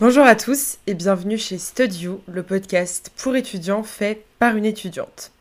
Bonjour 0.00 0.24
à 0.24 0.34
tous 0.34 0.78
et 0.86 0.94
bienvenue 0.94 1.38
chez 1.38 1.58
Studio, 1.58 2.22
le 2.28 2.42
podcast 2.42 3.10
pour 3.16 3.36
étudiants 3.36 3.82
fait 3.82 4.24
par 4.38 4.56
une 4.56 4.64
étudiante. 4.64 5.32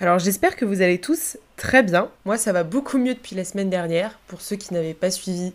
Alors 0.00 0.18
j'espère 0.18 0.56
que 0.56 0.64
vous 0.64 0.82
allez 0.82 1.00
tous 1.00 1.38
très 1.56 1.82
bien. 1.82 2.10
Moi 2.24 2.38
ça 2.38 2.52
va 2.52 2.64
beaucoup 2.64 2.98
mieux 2.98 3.14
depuis 3.14 3.36
la 3.36 3.44
semaine 3.44 3.70
dernière. 3.70 4.18
Pour 4.28 4.40
ceux 4.40 4.56
qui 4.56 4.72
n'avaient 4.74 4.94
pas 4.94 5.10
suivi, 5.10 5.52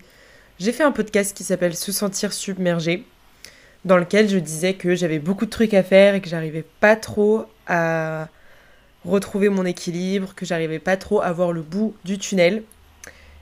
j'ai 0.60 0.72
fait 0.72 0.84
un 0.84 0.92
podcast 0.92 1.36
qui 1.36 1.44
s'appelle 1.44 1.76
Se 1.76 1.92
sentir 1.92 2.34
submergé, 2.34 3.06
dans 3.86 3.98
lequel 3.98 4.30
je 4.30 4.38
disais 4.38 4.74
que 4.74 4.96
j'avais 4.96 5.20
beaucoup 5.20 5.46
de 5.46 5.52
trucs 5.52 5.74
à 5.74 5.84
faire 5.84 6.16
et 6.16 6.22
que 6.22 6.30
j'arrivais 6.30 6.66
pas 6.80 6.96
trop 6.96 7.46
à 7.68 8.28
retrouver 9.06 9.50
mon 9.50 9.66
équilibre, 9.66 10.34
que 10.36 10.46
j'arrivais 10.46 10.80
pas 10.80 10.98
trop 10.98 11.22
à 11.22 11.32
voir 11.32 11.52
le 11.52 11.62
bout 11.62 11.96
du 12.04 12.18
tunnel. 12.18 12.64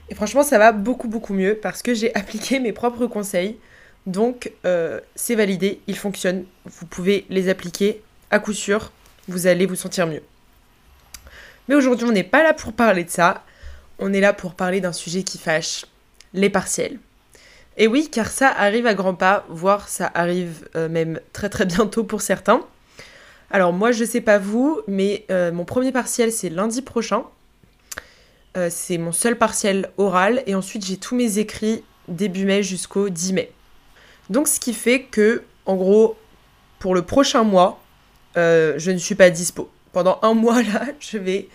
Et 0.08 0.14
franchement 0.14 0.42
ça 0.42 0.58
va 0.58 0.72
beaucoup 0.72 1.08
beaucoup 1.08 1.34
mieux 1.34 1.54
parce 1.54 1.82
que 1.82 1.94
j'ai 1.94 2.14
appliqué 2.16 2.60
mes 2.60 2.72
propres 2.72 3.06
conseils 3.06 3.56
donc 4.06 4.52
euh, 4.64 5.00
c'est 5.14 5.34
validé, 5.34 5.80
ils 5.86 5.96
fonctionnent, 5.96 6.44
vous 6.64 6.86
pouvez 6.86 7.26
les 7.28 7.48
appliquer 7.48 8.02
à 8.30 8.38
coup 8.38 8.52
sûr, 8.52 8.92
vous 9.28 9.46
allez 9.46 9.66
vous 9.66 9.76
sentir 9.76 10.06
mieux. 10.06 10.22
Mais 11.68 11.74
aujourd'hui 11.74 12.06
on 12.06 12.12
n'est 12.12 12.24
pas 12.24 12.42
là 12.42 12.54
pour 12.54 12.72
parler 12.72 13.04
de 13.04 13.10
ça, 13.10 13.44
on 13.98 14.12
est 14.12 14.20
là 14.20 14.32
pour 14.32 14.54
parler 14.54 14.80
d'un 14.80 14.92
sujet 14.92 15.22
qui 15.22 15.38
fâche, 15.38 15.84
les 16.32 16.50
partiels. 16.50 16.98
Et 17.76 17.86
oui, 17.86 18.08
car 18.10 18.28
ça 18.28 18.48
arrive 18.48 18.86
à 18.86 18.94
grands 18.94 19.14
pas, 19.14 19.44
voire 19.48 19.88
ça 19.88 20.10
arrive 20.14 20.68
euh, 20.76 20.88
même 20.88 21.20
très 21.32 21.48
très 21.48 21.66
bientôt 21.66 22.04
pour 22.04 22.22
certains. 22.22 22.62
Alors 23.50 23.72
moi 23.72 23.92
je 23.92 24.04
sais 24.04 24.20
pas 24.20 24.38
vous, 24.38 24.80
mais 24.86 25.24
euh, 25.30 25.52
mon 25.52 25.64
premier 25.64 25.92
partiel 25.92 26.32
c'est 26.32 26.50
lundi 26.50 26.82
prochain. 26.82 27.24
c'est 28.68 28.98
mon 28.98 29.12
seul 29.12 29.36
partiel 29.38 29.90
oral 29.96 30.42
et 30.46 30.54
ensuite 30.54 30.84
j'ai 30.84 30.96
tous 30.96 31.14
mes 31.14 31.38
écrits 31.38 31.84
début 32.08 32.44
mai 32.44 32.62
jusqu'au 32.62 33.08
10 33.08 33.32
mai. 33.32 33.52
Donc 34.28 34.48
ce 34.48 34.60
qui 34.60 34.74
fait 34.74 35.02
que, 35.02 35.42
en 35.66 35.76
gros, 35.76 36.16
pour 36.78 36.94
le 36.94 37.02
prochain 37.02 37.42
mois, 37.42 37.80
euh, 38.36 38.74
je 38.76 38.90
ne 38.90 38.98
suis 38.98 39.14
pas 39.14 39.30
dispo. 39.30 39.70
Pendant 39.92 40.18
un 40.22 40.34
mois 40.34 40.62
là, 40.74 40.86
je 41.00 41.18
vais 41.18 41.48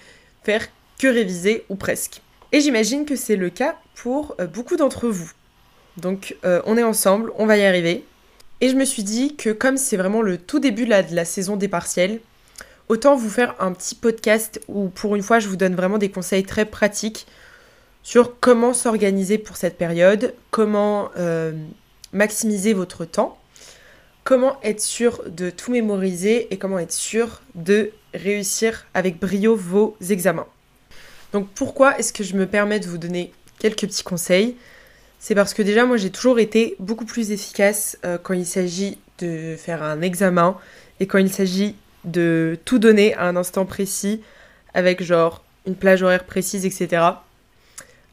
faire 0.43 0.65
que 0.99 1.07
réviser 1.07 1.65
ou 1.69 1.75
presque. 1.75 2.21
Et 2.51 2.61
j'imagine 2.61 3.05
que 3.05 3.15
c'est 3.15 3.35
le 3.35 3.49
cas 3.49 3.77
pour 3.95 4.35
euh, 4.39 4.47
beaucoup 4.47 4.75
d'entre 4.75 5.07
vous. 5.07 5.31
Donc 5.97 6.35
euh, 6.43 6.61
on 6.65 6.77
est 6.77 6.83
ensemble, 6.83 7.31
on 7.37 7.45
va 7.45 7.57
y 7.57 7.65
arriver. 7.65 8.05
Et 8.65 8.69
je 8.69 8.75
me 8.75 8.85
suis 8.85 9.03
dit 9.03 9.35
que 9.35 9.51
comme 9.51 9.77
c'est 9.77 9.95
vraiment 9.95 10.23
le 10.23 10.39
tout 10.39 10.57
début 10.57 10.85
de 10.87 11.15
la 11.15 11.23
saison 11.23 11.55
des 11.55 11.67
partiels, 11.67 12.19
autant 12.89 13.15
vous 13.15 13.29
faire 13.29 13.53
un 13.59 13.71
petit 13.73 13.93
podcast 13.93 14.59
où 14.67 14.87
pour 14.87 15.15
une 15.15 15.21
fois 15.21 15.37
je 15.37 15.47
vous 15.47 15.55
donne 15.55 15.75
vraiment 15.75 15.99
des 15.99 16.09
conseils 16.09 16.43
très 16.43 16.65
pratiques 16.65 17.27
sur 18.01 18.39
comment 18.39 18.73
s'organiser 18.73 19.37
pour 19.37 19.55
cette 19.55 19.77
période, 19.77 20.33
comment 20.49 21.11
maximiser 22.11 22.73
votre 22.73 23.05
temps, 23.05 23.37
comment 24.23 24.57
être 24.63 24.81
sûr 24.81 25.21
de 25.27 25.51
tout 25.51 25.71
mémoriser 25.71 26.51
et 26.51 26.57
comment 26.57 26.79
être 26.79 26.91
sûr 26.91 27.43
de 27.53 27.91
réussir 28.15 28.87
avec 28.95 29.19
brio 29.19 29.55
vos 29.55 29.95
examens. 30.09 30.47
Donc 31.33 31.47
pourquoi 31.53 31.99
est-ce 31.99 32.11
que 32.11 32.23
je 32.23 32.33
me 32.35 32.47
permets 32.47 32.79
de 32.79 32.87
vous 32.87 32.97
donner 32.97 33.31
quelques 33.59 33.81
petits 33.81 34.03
conseils? 34.03 34.55
C'est 35.19 35.35
parce 35.35 35.53
que 35.53 35.61
déjà 35.61 35.85
moi 35.85 35.97
j'ai 35.97 36.11
toujours 36.11 36.39
été 36.39 36.75
beaucoup 36.79 37.05
plus 37.05 37.31
efficace 37.31 37.97
euh, 38.05 38.17
quand 38.21 38.33
il 38.33 38.45
s'agit 38.45 38.97
de 39.19 39.55
faire 39.57 39.81
un 39.81 40.01
examen 40.01 40.57
et 40.99 41.07
quand 41.07 41.17
il 41.17 41.31
s'agit 41.31 41.75
de 42.03 42.59
tout 42.65 42.79
donner 42.79 43.13
à 43.15 43.23
un 43.25 43.35
instant 43.35 43.65
précis 43.65 44.21
avec 44.73 45.01
genre 45.01 45.43
une 45.65 45.75
plage 45.75 46.03
horaire 46.03 46.25
précise, 46.25 46.65
etc. 46.65 47.01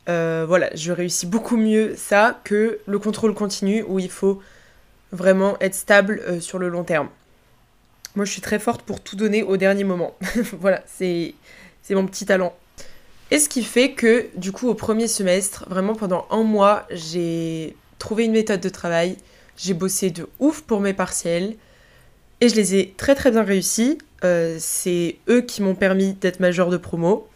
Euh, 0.09 0.45
voilà, 0.49 0.71
je 0.75 0.93
réussis 0.93 1.27
beaucoup 1.27 1.57
mieux 1.57 1.95
ça 1.97 2.41
que 2.45 2.79
le 2.87 2.99
contrôle 2.99 3.35
continu 3.35 3.85
où 3.87 3.99
il 3.99 4.11
faut 4.11 4.43
vraiment 5.13 5.57
être 5.61 5.75
stable 5.75 6.23
euh, 6.27 6.41
sur 6.41 6.59
le 6.59 6.69
long 6.69 6.85
terme. 6.85 7.09
Moi, 8.15 8.25
je 8.25 8.33
suis 8.33 8.41
très 8.41 8.59
forte 8.59 8.83
pour 8.83 9.01
tout 9.01 9.17
donner 9.17 9.43
au 9.43 9.57
dernier 9.57 9.85
moment. 9.85 10.17
voilà, 10.59 10.83
c'est 10.87 11.35
mon 11.91 12.07
petit 12.07 12.27
talent. 12.27 12.55
Et 13.33 13.39
ce 13.39 13.49
qui 13.49 13.65
fait 13.65 13.93
que, 13.93 14.27
du 14.37 14.53
coup, 14.53 14.69
au 14.69 14.75
premier 14.75 15.09
semestre, 15.09 15.65
vraiment 15.67 15.95
pendant 15.95 16.27
un 16.31 16.43
mois, 16.43 16.87
j'ai 16.91 17.75
trouvé 17.99 18.27
une 18.27 18.33
méthode 18.33 18.61
de 18.61 18.69
travail. 18.69 19.17
J'ai 19.57 19.73
bossé 19.73 20.11
de 20.11 20.29
ouf 20.39 20.61
pour 20.61 20.81
mes 20.81 20.93
partiels. 20.93 21.57
Et 22.43 22.51
je 22.51 22.55
les 22.55 22.75
ai 22.75 22.93
très 22.99 23.15
très 23.15 23.31
bien 23.31 23.43
réussis. 23.43 23.97
Euh, 24.23 24.59
c'est 24.61 25.17
eux 25.31 25.41
qui 25.41 25.63
m'ont 25.63 25.75
permis 25.75 26.13
d'être 26.13 26.41
majeur 26.41 26.69
de 26.69 26.77
promo. 26.77 27.27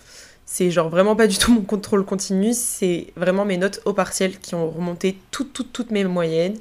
C'est 0.44 0.70
genre 0.70 0.90
vraiment 0.90 1.16
pas 1.16 1.26
du 1.26 1.38
tout 1.38 1.50
mon 1.50 1.62
contrôle 1.62 2.04
continu, 2.04 2.52
c'est 2.52 3.06
vraiment 3.16 3.46
mes 3.46 3.56
notes 3.56 3.80
au 3.86 3.94
partiel 3.94 4.38
qui 4.38 4.54
ont 4.54 4.68
remonté 4.68 5.16
toutes, 5.30 5.54
toutes, 5.54 5.72
toutes 5.72 5.90
mes 5.92 6.04
moyennes. 6.04 6.58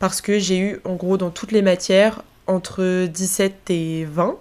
Parce 0.00 0.20
que 0.20 0.38
j'ai 0.38 0.58
eu, 0.58 0.80
en 0.84 0.96
gros, 0.96 1.16
dans 1.16 1.30
toutes 1.30 1.52
les 1.52 1.62
matières, 1.62 2.24
entre 2.46 3.06
17 3.06 3.70
et 3.70 4.04
20. 4.04 4.36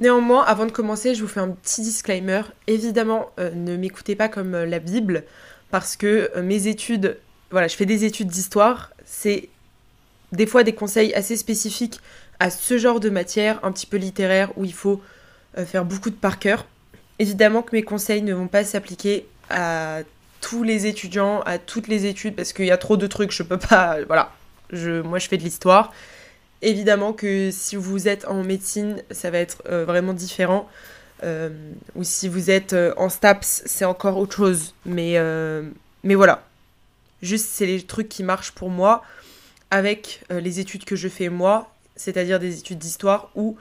Néanmoins, 0.00 0.42
avant 0.44 0.64
de 0.64 0.72
commencer, 0.72 1.14
je 1.14 1.20
vous 1.20 1.28
fais 1.28 1.40
un 1.40 1.50
petit 1.50 1.82
disclaimer. 1.82 2.40
Évidemment, 2.66 3.30
euh, 3.38 3.50
ne 3.54 3.76
m'écoutez 3.76 4.16
pas 4.16 4.30
comme 4.30 4.54
euh, 4.54 4.64
la 4.64 4.78
Bible, 4.78 5.24
parce 5.70 5.94
que 5.94 6.30
euh, 6.34 6.42
mes 6.42 6.68
études, 6.68 7.18
voilà, 7.50 7.68
je 7.68 7.76
fais 7.76 7.84
des 7.84 8.06
études 8.06 8.28
d'histoire, 8.28 8.92
c'est 9.04 9.50
des 10.32 10.46
fois 10.46 10.62
des 10.62 10.72
conseils 10.72 11.12
assez 11.12 11.36
spécifiques 11.36 12.00
à 12.38 12.48
ce 12.48 12.78
genre 12.78 12.98
de 12.98 13.10
matière, 13.10 13.60
un 13.62 13.72
petit 13.72 13.86
peu 13.86 13.98
littéraire, 13.98 14.56
où 14.56 14.64
il 14.64 14.72
faut 14.72 15.02
faire 15.66 15.84
beaucoup 15.84 16.08
de 16.10 16.14
par 16.14 16.38
cœur. 16.38 16.64
Évidemment 17.18 17.60
que 17.62 17.74
mes 17.74 17.82
conseils 17.82 18.22
ne 18.22 18.32
vont 18.32 18.46
pas 18.46 18.64
s'appliquer 18.64 19.26
à 19.50 19.98
tous 20.40 20.62
les 20.62 20.86
étudiants, 20.86 21.42
à 21.42 21.58
toutes 21.58 21.88
les 21.88 22.06
études, 22.06 22.36
parce 22.36 22.54
qu'il 22.54 22.64
y 22.64 22.70
a 22.70 22.78
trop 22.78 22.96
de 22.96 23.06
trucs, 23.06 23.32
je 23.32 23.42
peux 23.42 23.58
pas. 23.58 23.98
Voilà. 24.06 24.32
Moi, 24.72 25.18
je 25.18 25.28
fais 25.28 25.36
de 25.36 25.42
l'histoire. 25.42 25.92
Évidemment 26.62 27.12
que 27.12 27.50
si 27.50 27.76
vous 27.76 28.06
êtes 28.06 28.26
en 28.26 28.42
médecine, 28.42 29.02
ça 29.10 29.30
va 29.30 29.38
être 29.38 29.62
euh, 29.70 29.84
vraiment 29.84 30.12
différent. 30.12 30.68
Euh, 31.22 31.50
ou 31.96 32.04
si 32.04 32.28
vous 32.28 32.50
êtes 32.50 32.72
euh, 32.72 32.92
en 32.96 33.08
STAPS, 33.08 33.62
c'est 33.64 33.84
encore 33.84 34.18
autre 34.18 34.36
chose. 34.36 34.74
Mais, 34.84 35.18
voilà. 36.04 36.44
Juste, 37.22 37.48
c'est 37.50 37.66
les 37.66 37.82
trucs 37.82 38.08
qui 38.08 38.22
marchent 38.22 38.52
pour 38.52 38.70
moi 38.70 39.02
avec 39.70 40.24
les 40.30 40.58
études 40.58 40.84
que 40.84 40.96
je 40.96 41.08
fais 41.08 41.28
moi, 41.28 41.72
c'est-à-dire 41.94 42.40
des 42.40 42.58
études 42.58 42.78
d'histoire 42.78 43.30
où 43.36 43.56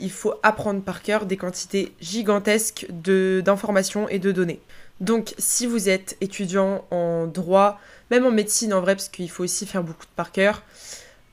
il 0.00 0.12
faut 0.12 0.34
apprendre 0.42 0.82
par 0.82 1.02
cœur 1.02 1.24
des 1.24 1.38
quantités 1.38 1.92
gigantesques 2.00 2.86
d'informations 2.90 4.08
et 4.08 4.18
de 4.18 4.30
données. 4.30 4.60
Donc 5.00 5.34
si 5.38 5.66
vous 5.66 5.88
êtes 5.88 6.16
étudiant 6.20 6.84
en 6.90 7.26
droit, 7.26 7.80
même 8.10 8.26
en 8.26 8.30
médecine 8.30 8.74
en 8.74 8.80
vrai, 8.80 8.94
parce 8.94 9.08
qu'il 9.08 9.30
faut 9.30 9.44
aussi 9.44 9.66
faire 9.66 9.82
beaucoup 9.82 10.04
de 10.04 10.12
par 10.14 10.30
cœur, 10.30 10.62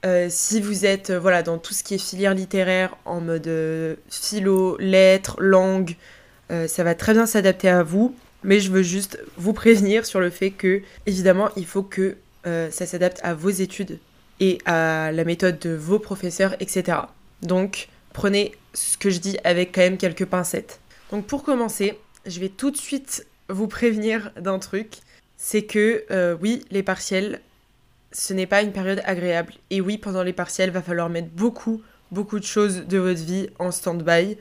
euh, 0.06 0.28
si 0.30 0.62
vous 0.62 0.86
êtes 0.86 1.10
euh, 1.10 1.20
voilà, 1.20 1.44
dans 1.44 1.58
tout 1.58 1.74
ce 1.74 1.84
qui 1.84 1.96
est 1.96 1.98
filière 1.98 2.34
littéraire, 2.34 2.96
en 3.06 3.22
mode 3.22 3.50
philo, 4.10 4.78
lettres, 4.80 5.38
langue, 5.40 5.96
ça 6.50 6.84
va 6.86 6.96
très 6.96 7.14
bien 7.14 7.26
s'adapter 7.26 7.68
à 7.68 7.84
vous. 7.84 8.16
Mais 8.44 8.62
je 8.62 8.72
veux 8.72 8.84
juste 8.84 9.20
vous 9.36 9.52
prévenir 9.52 10.06
sur 10.06 10.22
le 10.22 10.30
fait 10.30 10.52
que, 10.52 10.82
évidemment, 11.06 11.50
il 11.58 11.66
faut 11.66 11.84
que 11.84 12.16
ça 12.46 12.86
s'adapte 12.86 13.20
à 13.24 13.34
vos 13.34 13.50
études 13.50 14.00
et 14.40 14.60
à 14.66 15.12
la 15.12 15.26
méthode 15.26 15.60
de 15.60 15.72
vos 15.72 16.00
professeurs, 16.00 16.56
etc. 16.62 17.00
Donc, 17.42 17.90
prenez 18.14 18.54
ce 18.74 18.98
que 18.98 19.10
je 19.10 19.20
dis 19.20 19.38
avec 19.44 19.74
quand 19.74 19.82
même 19.82 19.98
quelques 19.98 20.26
pincettes. 20.26 20.80
Donc 21.12 21.26
pour 21.26 21.44
commencer, 21.44 21.98
je 22.26 22.40
vais 22.40 22.50
tout 22.50 22.72
de 22.72 22.78
suite 22.78 23.26
vous 23.50 23.68
prévenir 23.68 24.32
d'un 24.40 24.60
truc, 24.60 24.98
c'est 25.38 25.64
que 25.64 26.04
euh, 26.12 26.36
oui, 26.42 26.66
les 26.72 26.84
partiels, 26.84 27.42
ce 28.18 28.34
n'est 28.34 28.48
pas 28.48 28.64
une 28.64 28.72
période 28.72 29.02
agréable. 29.06 29.54
Et 29.70 29.80
oui, 29.80 30.00
pendant 30.00 30.24
les 30.24 30.34
partiels, 30.34 30.72
va 30.72 30.82
falloir 30.82 31.08
mettre 31.08 31.30
beaucoup, 31.36 31.84
beaucoup 32.12 32.40
de 32.40 32.44
choses 32.44 32.88
de 32.88 32.98
votre 32.98 33.22
vie 33.22 33.48
en 33.60 33.70
stand-by. 33.70 34.38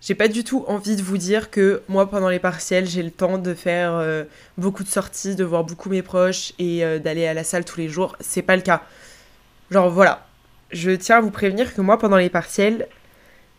J'ai 0.00 0.16
pas 0.16 0.26
du 0.26 0.42
tout 0.42 0.64
envie 0.66 0.96
de 0.96 1.02
vous 1.02 1.18
dire 1.18 1.48
que 1.48 1.82
moi, 1.86 2.10
pendant 2.10 2.28
les 2.28 2.40
partiels, 2.40 2.88
j'ai 2.88 3.04
le 3.04 3.12
temps 3.12 3.38
de 3.38 3.54
faire 3.54 3.94
euh, 3.94 4.24
beaucoup 4.58 4.82
de 4.82 4.88
sorties, 4.88 5.36
de 5.36 5.44
voir 5.44 5.62
beaucoup 5.62 5.88
mes 5.88 6.02
proches 6.02 6.52
et 6.58 6.84
euh, 6.84 6.98
d'aller 6.98 7.24
à 7.24 7.32
la 7.32 7.44
salle 7.44 7.64
tous 7.64 7.78
les 7.78 7.88
jours. 7.88 8.16
C'est 8.18 8.42
pas 8.42 8.56
le 8.56 8.62
cas. 8.62 8.82
Genre 9.70 9.88
voilà. 9.88 10.26
Je 10.72 10.90
tiens 10.90 11.18
à 11.18 11.20
vous 11.20 11.30
prévenir 11.30 11.74
que 11.74 11.80
moi, 11.80 12.00
pendant 12.00 12.16
les 12.16 12.30
partiels, 12.30 12.88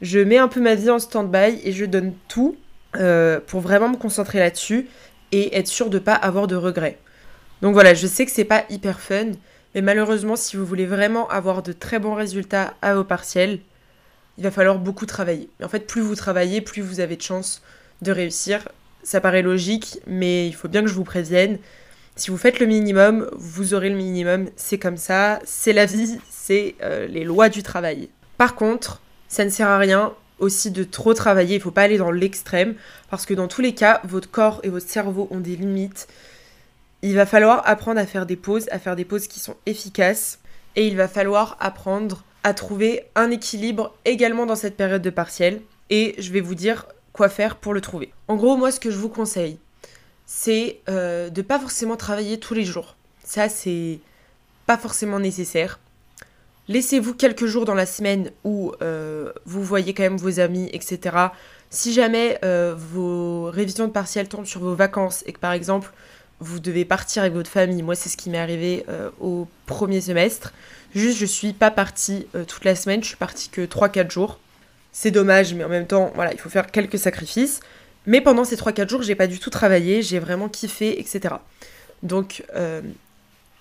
je 0.01 0.19
mets 0.19 0.39
un 0.39 0.49
peu 0.49 0.59
ma 0.59 0.75
vie 0.75 0.89
en 0.89 0.99
stand-by 0.99 1.61
et 1.63 1.71
je 1.71 1.85
donne 1.85 2.13
tout 2.27 2.57
euh, 2.97 3.39
pour 3.47 3.61
vraiment 3.61 3.87
me 3.87 3.95
concentrer 3.95 4.39
là-dessus 4.39 4.89
et 5.31 5.55
être 5.57 5.67
sûr 5.67 5.89
de 5.89 5.99
pas 5.99 6.15
avoir 6.15 6.47
de 6.47 6.57
regrets. 6.57 6.97
Donc 7.61 7.71
voilà, 7.73 7.93
je 7.93 8.07
sais 8.07 8.25
que 8.25 8.31
c'est 8.31 8.43
pas 8.43 8.65
hyper 8.69 8.99
fun, 8.99 9.31
mais 9.75 9.81
malheureusement, 9.81 10.35
si 10.35 10.57
vous 10.57 10.65
voulez 10.65 10.85
vraiment 10.85 11.27
avoir 11.29 11.63
de 11.63 11.73
très 11.73 11.99
bons 11.99 12.15
résultats 12.15 12.73
à 12.81 12.95
vos 12.95 13.03
partiels, 13.03 13.59
il 14.37 14.43
va 14.43 14.51
falloir 14.51 14.79
beaucoup 14.79 15.05
travailler. 15.05 15.49
en 15.61 15.67
fait, 15.67 15.87
plus 15.87 16.01
vous 16.01 16.15
travaillez, 16.15 16.61
plus 16.61 16.81
vous 16.81 16.99
avez 16.99 17.15
de 17.15 17.21
chances 17.21 17.61
de 18.01 18.11
réussir. 18.11 18.67
Ça 19.03 19.21
paraît 19.21 19.41
logique, 19.41 19.99
mais 20.07 20.47
il 20.47 20.53
faut 20.53 20.67
bien 20.67 20.81
que 20.81 20.87
je 20.87 20.93
vous 20.93 21.03
prévienne. 21.03 21.59
Si 22.15 22.29
vous 22.31 22.37
faites 22.37 22.59
le 22.59 22.65
minimum, 22.65 23.29
vous 23.33 23.73
aurez 23.73 23.89
le 23.89 23.95
minimum. 23.95 24.49
C'est 24.55 24.77
comme 24.77 24.97
ça, 24.97 25.39
c'est 25.45 25.73
la 25.73 25.85
vie, 25.85 26.19
c'est 26.29 26.75
euh, 26.81 27.07
les 27.07 27.23
lois 27.23 27.49
du 27.49 27.63
travail. 27.63 28.09
Par 28.37 28.55
contre, 28.55 29.01
ça 29.27 29.45
ne 29.45 29.49
sert 29.49 29.67
à 29.67 29.77
rien 29.77 30.13
aussi 30.39 30.71
de 30.71 30.83
trop 30.83 31.13
travailler, 31.13 31.55
il 31.55 31.61
faut 31.61 31.71
pas 31.71 31.83
aller 31.83 31.97
dans 31.97 32.11
l'extrême, 32.11 32.75
parce 33.09 33.25
que 33.25 33.33
dans 33.33 33.47
tous 33.47 33.61
les 33.61 33.73
cas, 33.73 34.01
votre 34.03 34.29
corps 34.29 34.59
et 34.63 34.69
votre 34.69 34.87
cerveau 34.87 35.27
ont 35.31 35.39
des 35.39 35.55
limites. 35.55 36.07
Il 37.03 37.15
va 37.15 37.25
falloir 37.25 37.61
apprendre 37.67 37.99
à 37.99 38.05
faire 38.05 38.25
des 38.25 38.37
pauses, 38.37 38.67
à 38.71 38.79
faire 38.79 38.95
des 38.95 39.03
pauses 39.03 39.27
qui 39.27 39.41
sont 39.41 39.57
efficaces, 39.65 40.39
et 40.77 40.87
il 40.87 40.95
va 40.95 41.09
falloir 41.09 41.57
apprendre 41.59 42.23
à 42.43 42.53
trouver 42.53 43.03
un 43.15 43.29
équilibre 43.29 43.93
également 44.05 44.45
dans 44.45 44.55
cette 44.55 44.77
période 44.77 45.01
de 45.01 45.09
partiel, 45.09 45.61
et 45.89 46.15
je 46.17 46.31
vais 46.31 46.39
vous 46.39 46.55
dire 46.55 46.87
quoi 47.11 47.27
faire 47.27 47.57
pour 47.57 47.73
le 47.73 47.81
trouver. 47.81 48.13
En 48.29 48.37
gros, 48.37 48.55
moi, 48.55 48.71
ce 48.71 48.79
que 48.79 48.89
je 48.89 48.97
vous 48.97 49.09
conseille, 49.09 49.59
c'est 50.25 50.79
euh, 50.87 51.29
de 51.29 51.41
pas 51.41 51.59
forcément 51.59 51.97
travailler 51.97 52.39
tous 52.39 52.53
les 52.53 52.63
jours. 52.63 52.95
Ça, 53.25 53.49
c'est 53.49 53.99
pas 54.65 54.77
forcément 54.77 55.19
nécessaire. 55.19 55.81
Laissez-vous 56.69 57.15
quelques 57.15 57.47
jours 57.47 57.65
dans 57.65 57.75
la 57.75 57.85
semaine 57.85 58.31
où 58.45 58.71
euh, 58.81 59.33
vous 59.45 59.61
voyez 59.61 59.93
quand 59.93 60.03
même 60.03 60.15
vos 60.15 60.39
amis, 60.39 60.69
etc. 60.71 61.17
Si 61.69 61.91
jamais 61.91 62.39
euh, 62.45 62.73
vos 62.77 63.51
révisions 63.51 63.87
de 63.87 63.91
partiel 63.91 64.29
tombent 64.29 64.45
sur 64.45 64.61
vos 64.61 64.73
vacances 64.73 65.21
et 65.27 65.33
que 65.33 65.39
par 65.39 65.51
exemple 65.51 65.91
vous 66.39 66.59
devez 66.59 66.85
partir 66.85 67.23
avec 67.23 67.33
votre 67.33 67.49
famille, 67.49 67.81
moi 67.81 67.95
c'est 67.95 68.09
ce 68.09 68.17
qui 68.17 68.29
m'est 68.29 68.39
arrivé 68.39 68.85
au 69.21 69.47
premier 69.65 70.01
semestre, 70.01 70.51
juste 70.93 71.17
je 71.17 71.25
suis 71.25 71.53
pas 71.53 71.71
partie 71.71 72.27
toute 72.47 72.65
la 72.65 72.75
semaine, 72.75 73.01
je 73.01 73.07
suis 73.07 73.17
partie 73.17 73.49
que 73.49 73.61
3-4 73.61 74.11
jours. 74.11 74.39
C'est 74.95 75.09
dommage, 75.09 75.55
mais 75.55 75.63
en 75.63 75.69
même 75.69 75.87
temps, 75.87 76.11
voilà, 76.13 76.33
il 76.33 76.39
faut 76.39 76.49
faire 76.49 76.69
quelques 76.69 76.99
sacrifices. 76.99 77.61
Mais 78.05 78.21
pendant 78.21 78.43
ces 78.43 78.55
3-4 78.55 78.89
jours, 78.89 79.01
j'ai 79.01 79.15
pas 79.15 79.27
du 79.27 79.39
tout 79.39 79.49
travaillé, 79.49 80.01
j'ai 80.01 80.19
vraiment 80.19 80.49
kiffé, 80.49 80.99
etc. 80.99 81.35
Donc, 82.03 82.43
euh, 82.55 82.81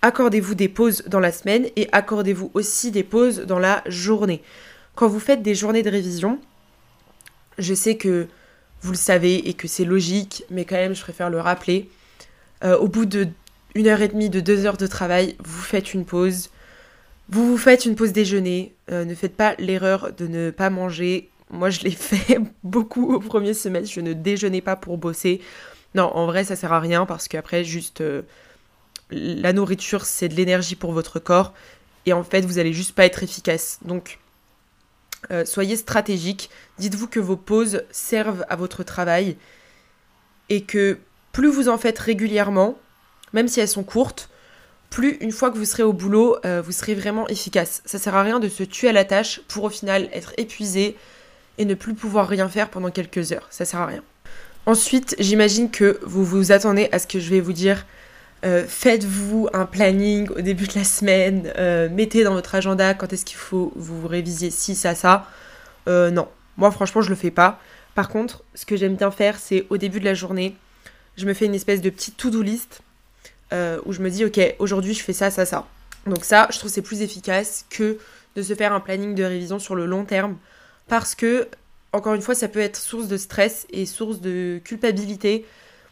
accordez-vous 0.02 0.54
des 0.54 0.68
pauses 0.68 1.04
dans 1.06 1.20
la 1.20 1.32
semaine 1.32 1.66
et 1.76 1.88
accordez-vous 1.92 2.50
aussi 2.54 2.90
des 2.90 3.02
pauses 3.02 3.40
dans 3.40 3.58
la 3.58 3.82
journée. 3.86 4.42
Quand 4.94 5.08
vous 5.08 5.20
faites 5.20 5.42
des 5.42 5.54
journées 5.54 5.82
de 5.82 5.90
révision, 5.90 6.38
je 7.56 7.72
sais 7.72 7.96
que 7.96 8.26
vous 8.82 8.92
le 8.92 8.98
savez 8.98 9.48
et 9.48 9.54
que 9.54 9.68
c'est 9.68 9.84
logique, 9.84 10.44
mais 10.50 10.64
quand 10.64 10.76
même, 10.76 10.94
je 10.94 11.00
préfère 11.00 11.30
le 11.30 11.40
rappeler. 11.40 11.88
Euh, 12.64 12.78
au 12.78 12.88
bout 12.88 13.06
de 13.06 13.28
une 13.74 13.86
heure 13.86 14.02
et 14.02 14.08
demie, 14.08 14.28
de 14.28 14.40
deux 14.40 14.66
heures 14.66 14.76
de 14.76 14.86
travail, 14.86 15.34
vous 15.42 15.62
faites 15.62 15.94
une 15.94 16.04
pause. 16.04 16.50
Vous 17.28 17.48
vous 17.48 17.56
faites 17.56 17.86
une 17.86 17.96
pause 17.96 18.12
déjeuner. 18.12 18.74
Euh, 18.90 19.04
ne 19.04 19.14
faites 19.14 19.34
pas 19.36 19.54
l'erreur 19.58 20.12
de 20.12 20.26
ne 20.26 20.50
pas 20.50 20.70
manger 20.70 21.28
moi, 21.50 21.68
je 21.68 21.80
l'ai 21.80 21.90
fait 21.90 22.38
beaucoup 22.64 23.12
au 23.12 23.20
premier 23.20 23.52
semestre. 23.52 23.92
Je 23.92 24.00
ne 24.00 24.14
déjeunais 24.14 24.62
pas 24.62 24.74
pour 24.74 24.96
bosser. 24.96 25.42
Non, 25.94 26.04
en 26.04 26.24
vrai, 26.24 26.44
ça 26.44 26.56
sert 26.56 26.72
à 26.72 26.80
rien 26.80 27.04
parce 27.04 27.28
qu'après, 27.28 27.62
juste 27.62 28.00
euh, 28.00 28.22
la 29.10 29.52
nourriture, 29.52 30.06
c'est 30.06 30.28
de 30.28 30.34
l'énergie 30.34 30.76
pour 30.76 30.92
votre 30.92 31.18
corps. 31.18 31.52
Et 32.06 32.14
en 32.14 32.24
fait, 32.24 32.46
vous 32.46 32.58
allez 32.58 32.72
juste 32.72 32.94
pas 32.94 33.04
être 33.04 33.22
efficace. 33.22 33.80
Donc, 33.84 34.18
soyez 35.44 35.76
stratégique. 35.76 36.48
Dites-vous 36.78 37.06
que 37.06 37.20
vos 37.20 37.36
pauses 37.36 37.82
servent 37.90 38.44
à 38.48 38.56
votre 38.56 38.82
travail 38.82 39.36
et 40.48 40.62
que 40.62 40.98
plus 41.32 41.48
vous 41.48 41.68
en 41.68 41.78
faites 41.78 41.98
régulièrement, 41.98 42.78
même 43.32 43.48
si 43.48 43.60
elles 43.60 43.68
sont 43.68 43.82
courtes, 43.82 44.28
plus 44.90 45.16
une 45.20 45.32
fois 45.32 45.50
que 45.50 45.56
vous 45.56 45.64
serez 45.64 45.82
au 45.82 45.94
boulot, 45.94 46.36
euh, 46.44 46.62
vous 46.62 46.72
serez 46.72 46.94
vraiment 46.94 47.26
efficace. 47.28 47.82
Ça 47.86 47.98
sert 47.98 48.14
à 48.14 48.22
rien 48.22 48.38
de 48.40 48.48
se 48.48 48.62
tuer 48.62 48.90
à 48.90 48.92
la 48.92 49.04
tâche 49.04 49.40
pour 49.48 49.64
au 49.64 49.70
final 49.70 50.08
être 50.12 50.34
épuisé, 50.36 50.96
et 51.58 51.64
ne 51.66 51.74
plus 51.74 51.94
pouvoir 51.94 52.28
rien 52.28 52.48
faire 52.48 52.70
pendant 52.70 52.90
quelques 52.90 53.32
heures. 53.32 53.46
Ça 53.50 53.64
sert 53.64 53.80
à 53.80 53.86
rien. 53.86 54.02
Ensuite, 54.64 55.14
j'imagine 55.18 55.70
que 55.70 55.98
vous 56.02 56.24
vous 56.24 56.50
attendez 56.52 56.88
à 56.92 56.98
ce 56.98 57.06
que 57.06 57.20
je 57.20 57.28
vais 57.28 57.40
vous 57.40 57.52
dire. 57.52 57.84
Euh, 58.44 58.64
faites-vous 58.66 59.48
un 59.52 59.66
planning 59.66 60.28
au 60.30 60.40
début 60.40 60.66
de 60.66 60.74
la 60.74 60.84
semaine, 60.84 61.52
euh, 61.58 61.88
mettez 61.90 62.24
dans 62.24 62.34
votre 62.34 62.54
agenda 62.54 62.94
quand 62.94 63.12
est-ce 63.12 63.24
qu'il 63.24 63.36
faut 63.36 63.72
vous 63.76 64.08
réviser 64.08 64.50
ci, 64.50 64.74
ça, 64.74 64.94
ça. 64.94 65.26
Non, 65.86 66.28
moi 66.56 66.70
franchement 66.70 67.02
je 67.02 67.10
le 67.10 67.16
fais 67.16 67.30
pas. 67.30 67.60
Par 67.94 68.08
contre, 68.08 68.42
ce 68.54 68.64
que 68.66 68.76
j'aime 68.76 68.96
bien 68.96 69.10
faire, 69.10 69.36
c'est 69.38 69.66
au 69.68 69.76
début 69.76 70.00
de 70.00 70.04
la 70.04 70.14
journée, 70.14 70.56
je 71.16 71.26
me 71.26 71.34
fais 71.34 71.46
une 71.46 71.54
espèce 71.54 71.80
de 71.80 71.90
petite 71.90 72.16
to-do 72.16 72.42
list 72.42 72.82
où 73.84 73.92
je 73.92 74.00
me 74.00 74.08
dis 74.08 74.24
ok, 74.24 74.40
aujourd'hui 74.58 74.94
je 74.94 75.02
fais 75.02 75.12
ça, 75.12 75.30
ça, 75.30 75.44
ça. 75.44 75.66
Donc 76.06 76.24
ça, 76.24 76.48
je 76.50 76.58
trouve 76.58 76.70
c'est 76.70 76.82
plus 76.82 77.02
efficace 77.02 77.66
que 77.70 77.98
de 78.34 78.42
se 78.42 78.54
faire 78.54 78.72
un 78.72 78.80
planning 78.80 79.14
de 79.14 79.24
révision 79.24 79.58
sur 79.58 79.74
le 79.74 79.86
long 79.86 80.04
terme 80.04 80.36
parce 80.88 81.14
que, 81.14 81.48
encore 81.92 82.14
une 82.14 82.22
fois, 82.22 82.34
ça 82.34 82.48
peut 82.48 82.60
être 82.60 82.76
source 82.76 83.08
de 83.08 83.16
stress 83.16 83.66
et 83.70 83.86
source 83.86 84.20
de 84.20 84.60
culpabilité. 84.64 85.46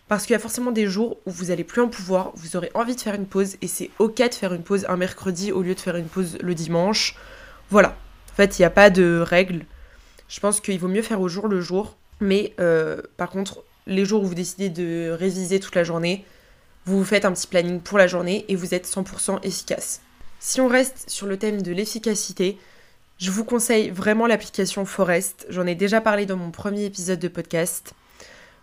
Parce 0.08 0.26
qu'il 0.26 0.32
y 0.32 0.36
a 0.36 0.40
forcément 0.40 0.72
des 0.72 0.88
jours 0.88 1.18
où 1.24 1.30
vous 1.30 1.52
allez 1.52 1.62
plus 1.62 1.80
en 1.80 1.88
pouvoir, 1.88 2.32
vous 2.34 2.56
aurez 2.56 2.70
envie 2.74 2.96
de 2.96 3.00
faire 3.00 3.14
une 3.14 3.26
pause 3.26 3.56
et 3.62 3.68
c'est 3.68 3.90
ok 4.00 4.16
de 4.16 4.34
faire 4.34 4.52
une 4.52 4.64
pause 4.64 4.84
un 4.88 4.96
mercredi 4.96 5.52
au 5.52 5.62
lieu 5.62 5.74
de 5.74 5.80
faire 5.80 5.94
une 5.94 6.08
pause 6.08 6.36
le 6.40 6.54
dimanche. 6.54 7.16
Voilà. 7.70 7.96
En 8.32 8.34
fait, 8.34 8.58
il 8.58 8.62
n'y 8.62 8.66
a 8.66 8.70
pas 8.70 8.90
de 8.90 9.20
règle. 9.20 9.64
Je 10.28 10.40
pense 10.40 10.60
qu'il 10.60 10.78
vaut 10.80 10.88
mieux 10.88 11.02
faire 11.02 11.20
au 11.20 11.28
jour 11.28 11.46
le 11.46 11.60
jour. 11.60 11.96
Mais 12.18 12.54
euh, 12.58 13.00
par 13.16 13.30
contre, 13.30 13.62
les 13.86 14.04
jours 14.04 14.22
où 14.22 14.26
vous 14.26 14.34
décidez 14.34 14.68
de 14.68 15.10
réviser 15.10 15.60
toute 15.60 15.74
la 15.74 15.84
journée, 15.84 16.24
vous 16.86 16.98
vous 16.98 17.04
faites 17.04 17.24
un 17.24 17.32
petit 17.32 17.46
planning 17.46 17.80
pour 17.80 17.98
la 17.98 18.06
journée 18.06 18.44
et 18.48 18.56
vous 18.56 18.74
êtes 18.74 18.86
100% 18.86 19.38
efficace. 19.42 20.00
Si 20.38 20.60
on 20.60 20.68
reste 20.68 21.08
sur 21.08 21.26
le 21.26 21.36
thème 21.36 21.62
de 21.62 21.72
l'efficacité, 21.72 22.58
je 23.18 23.30
vous 23.30 23.44
conseille 23.44 23.90
vraiment 23.90 24.26
l'application 24.26 24.86
Forest. 24.86 25.46
J'en 25.50 25.66
ai 25.66 25.74
déjà 25.74 26.00
parlé 26.00 26.24
dans 26.24 26.36
mon 26.36 26.50
premier 26.50 26.86
épisode 26.86 27.18
de 27.18 27.28
podcast. 27.28 27.92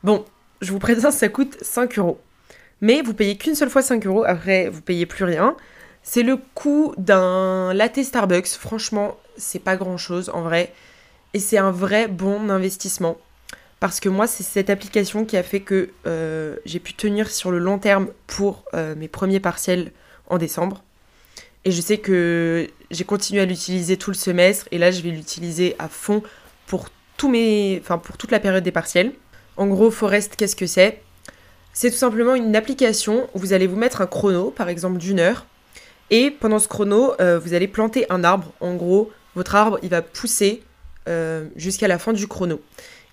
Bon, 0.03 0.25
je 0.61 0.71
vous 0.71 0.79
présente, 0.79 1.13
ça 1.13 1.29
coûte 1.29 1.57
5 1.61 1.99
euros. 1.99 2.19
Mais 2.81 3.01
vous 3.01 3.13
payez 3.13 3.37
qu'une 3.37 3.53
seule 3.55 3.69
fois 3.69 3.83
5 3.83 4.05
euros, 4.07 4.23
après 4.25 4.69
vous 4.69 4.81
payez 4.81 5.05
plus 5.05 5.25
rien. 5.25 5.55
C'est 6.01 6.23
le 6.23 6.37
coût 6.55 6.95
d'un 6.97 7.73
latte 7.73 8.01
Starbucks. 8.01 8.47
Franchement, 8.47 9.17
c'est 9.37 9.59
pas 9.59 9.75
grand 9.75 9.97
chose 9.97 10.31
en 10.33 10.41
vrai. 10.41 10.73
Et 11.33 11.39
c'est 11.39 11.57
un 11.57 11.71
vrai 11.71 12.07
bon 12.07 12.49
investissement. 12.49 13.17
Parce 13.79 13.99
que 13.99 14.09
moi, 14.09 14.25
c'est 14.25 14.43
cette 14.43 14.69
application 14.69 15.23
qui 15.25 15.37
a 15.37 15.43
fait 15.43 15.59
que 15.59 15.89
euh, 16.07 16.55
j'ai 16.65 16.79
pu 16.79 16.93
tenir 16.93 17.29
sur 17.29 17.51
le 17.51 17.59
long 17.59 17.77
terme 17.77 18.07
pour 18.25 18.63
euh, 18.73 18.95
mes 18.95 19.07
premiers 19.07 19.39
partiels 19.39 19.91
en 20.27 20.37
décembre. 20.37 20.83
Et 21.63 21.71
je 21.71 21.81
sais 21.81 21.97
que 21.97 22.67
j'ai 22.89 23.03
continué 23.03 23.41
à 23.41 23.45
l'utiliser 23.45 23.97
tout 23.97 24.09
le 24.09 24.15
semestre 24.15 24.67
et 24.71 24.77
là 24.77 24.89
je 24.89 25.01
vais 25.01 25.09
l'utiliser 25.09 25.75
à 25.79 25.89
fond 25.89 26.23
pour, 26.65 26.87
tous 27.17 27.29
mes, 27.29 27.79
enfin, 27.83 27.97
pour 27.97 28.17
toute 28.17 28.31
la 28.31 28.39
période 28.39 28.63
des 28.63 28.71
partiels. 28.71 29.11
En 29.57 29.67
gros, 29.67 29.91
Forest, 29.91 30.35
qu'est-ce 30.37 30.55
que 30.55 30.65
c'est? 30.65 31.01
C'est 31.73 31.91
tout 31.91 31.97
simplement 31.97 32.33
une 32.33 32.55
application 32.55 33.29
où 33.33 33.39
vous 33.39 33.53
allez 33.53 33.67
vous 33.67 33.75
mettre 33.75 34.01
un 34.01 34.07
chrono, 34.07 34.49
par 34.49 34.69
exemple 34.69 34.97
d'une 34.97 35.19
heure, 35.19 35.45
et 36.09 36.31
pendant 36.31 36.57
ce 36.57 36.67
chrono, 36.67 37.13
euh, 37.19 37.37
vous 37.37 37.53
allez 37.53 37.67
planter 37.67 38.05
un 38.09 38.23
arbre. 38.23 38.51
En 38.59 38.75
gros, 38.75 39.11
votre 39.35 39.53
arbre, 39.53 39.77
il 39.83 39.89
va 39.89 40.01
pousser 40.01 40.63
jusqu'à 41.55 41.87
la 41.87 41.99
fin 41.99 42.11
du 42.11 42.27
chrono. 42.27 42.59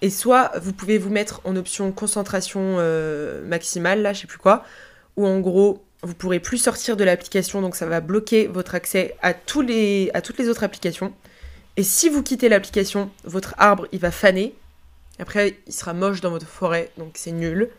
Et 0.04 0.10
soit 0.10 0.52
vous 0.60 0.74
pouvez 0.74 0.98
vous 0.98 1.08
mettre 1.08 1.40
en 1.44 1.56
option 1.56 1.90
concentration 1.90 2.76
euh, 2.78 3.42
maximale, 3.46 4.02
là, 4.02 4.12
je 4.12 4.20
sais 4.20 4.26
plus 4.26 4.36
quoi, 4.36 4.62
ou 5.16 5.26
en 5.26 5.40
gros, 5.40 5.82
vous 6.02 6.12
pourrez 6.12 6.40
plus 6.40 6.58
sortir 6.58 6.98
de 6.98 7.04
l'application, 7.04 7.62
donc 7.62 7.74
ça 7.74 7.86
va 7.86 8.02
bloquer 8.02 8.46
votre 8.46 8.74
accès 8.74 9.16
à 9.22 9.32
toutes 9.32 9.66
les 9.66 10.10
autres 10.50 10.62
applications. 10.62 11.14
Et 11.78 11.82
si 11.82 12.10
vous 12.10 12.22
quittez 12.22 12.50
l'application, 12.50 13.10
votre 13.24 13.54
arbre, 13.56 13.88
il 13.92 13.98
va 13.98 14.10
faner. 14.10 14.54
Après, 15.18 15.56
il 15.66 15.72
sera 15.72 15.94
moche 15.94 16.20
dans 16.20 16.28
votre 16.28 16.48
forêt, 16.48 16.90
donc 16.98 17.12
c'est 17.14 17.32
nul. 17.32 17.70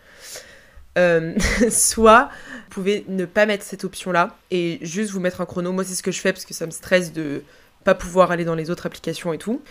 Euh, 0.97 1.35
soit 1.69 2.31
vous 2.53 2.69
pouvez 2.71 3.05
ne 3.07 3.25
pas 3.25 3.45
mettre 3.45 3.63
cette 3.63 3.83
option-là 3.83 4.35
et 4.49 4.79
juste 4.81 5.11
vous 5.11 5.19
mettre 5.19 5.41
un 5.41 5.45
chrono. 5.45 5.71
Moi, 5.71 5.83
c'est 5.83 5.93
ce 5.93 6.01
que 6.01 6.11
je 6.11 6.21
fais 6.21 6.33
parce 6.33 6.45
que 6.45 6.55
ça 6.55 6.65
me 6.65 6.71
stresse 6.71 7.13
de 7.13 7.43
pas 7.83 7.93
pouvoir 7.93 8.31
aller 8.31 8.45
dans 8.45 8.55
les 8.55 8.71
autres 8.71 8.87
applications 8.87 9.31
et 9.31 9.37
tout. 9.37 9.61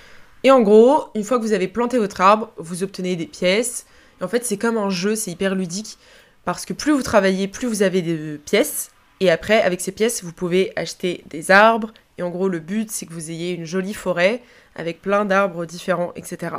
Et 0.44 0.50
en 0.50 0.60
gros, 0.60 1.08
une 1.14 1.24
fois 1.24 1.38
que 1.38 1.42
vous 1.42 1.54
avez 1.54 1.68
planté 1.68 1.98
votre 1.98 2.20
arbre, 2.20 2.52
vous 2.58 2.82
obtenez 2.82 3.16
des 3.16 3.26
pièces. 3.26 3.86
Et 4.20 4.24
en 4.24 4.28
fait, 4.28 4.44
c'est 4.44 4.58
comme 4.58 4.76
un 4.76 4.90
jeu, 4.90 5.16
c'est 5.16 5.30
hyper 5.30 5.54
ludique. 5.54 5.98
Parce 6.44 6.66
que 6.66 6.74
plus 6.74 6.92
vous 6.92 7.02
travaillez, 7.02 7.48
plus 7.48 7.66
vous 7.66 7.82
avez 7.82 8.02
de 8.02 8.36
pièces. 8.36 8.90
Et 9.20 9.30
après, 9.30 9.62
avec 9.62 9.80
ces 9.80 9.90
pièces, 9.90 10.22
vous 10.22 10.32
pouvez 10.32 10.72
acheter 10.76 11.24
des 11.30 11.50
arbres. 11.50 11.92
Et 12.18 12.22
en 12.22 12.28
gros, 12.28 12.48
le 12.48 12.60
but, 12.60 12.90
c'est 12.90 13.06
que 13.06 13.14
vous 13.14 13.30
ayez 13.30 13.52
une 13.52 13.64
jolie 13.64 13.94
forêt 13.94 14.42
avec 14.76 15.00
plein 15.00 15.24
d'arbres 15.24 15.64
différents, 15.64 16.12
etc. 16.14 16.56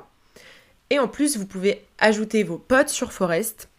Et 0.89 0.98
en 0.98 1.08
plus, 1.08 1.38
vous 1.38 1.46
pouvez 1.46 1.86
ajouter 2.00 2.44
vos 2.44 2.58
potes 2.58 2.89
sur 2.89 3.13
Forest. 3.13 3.70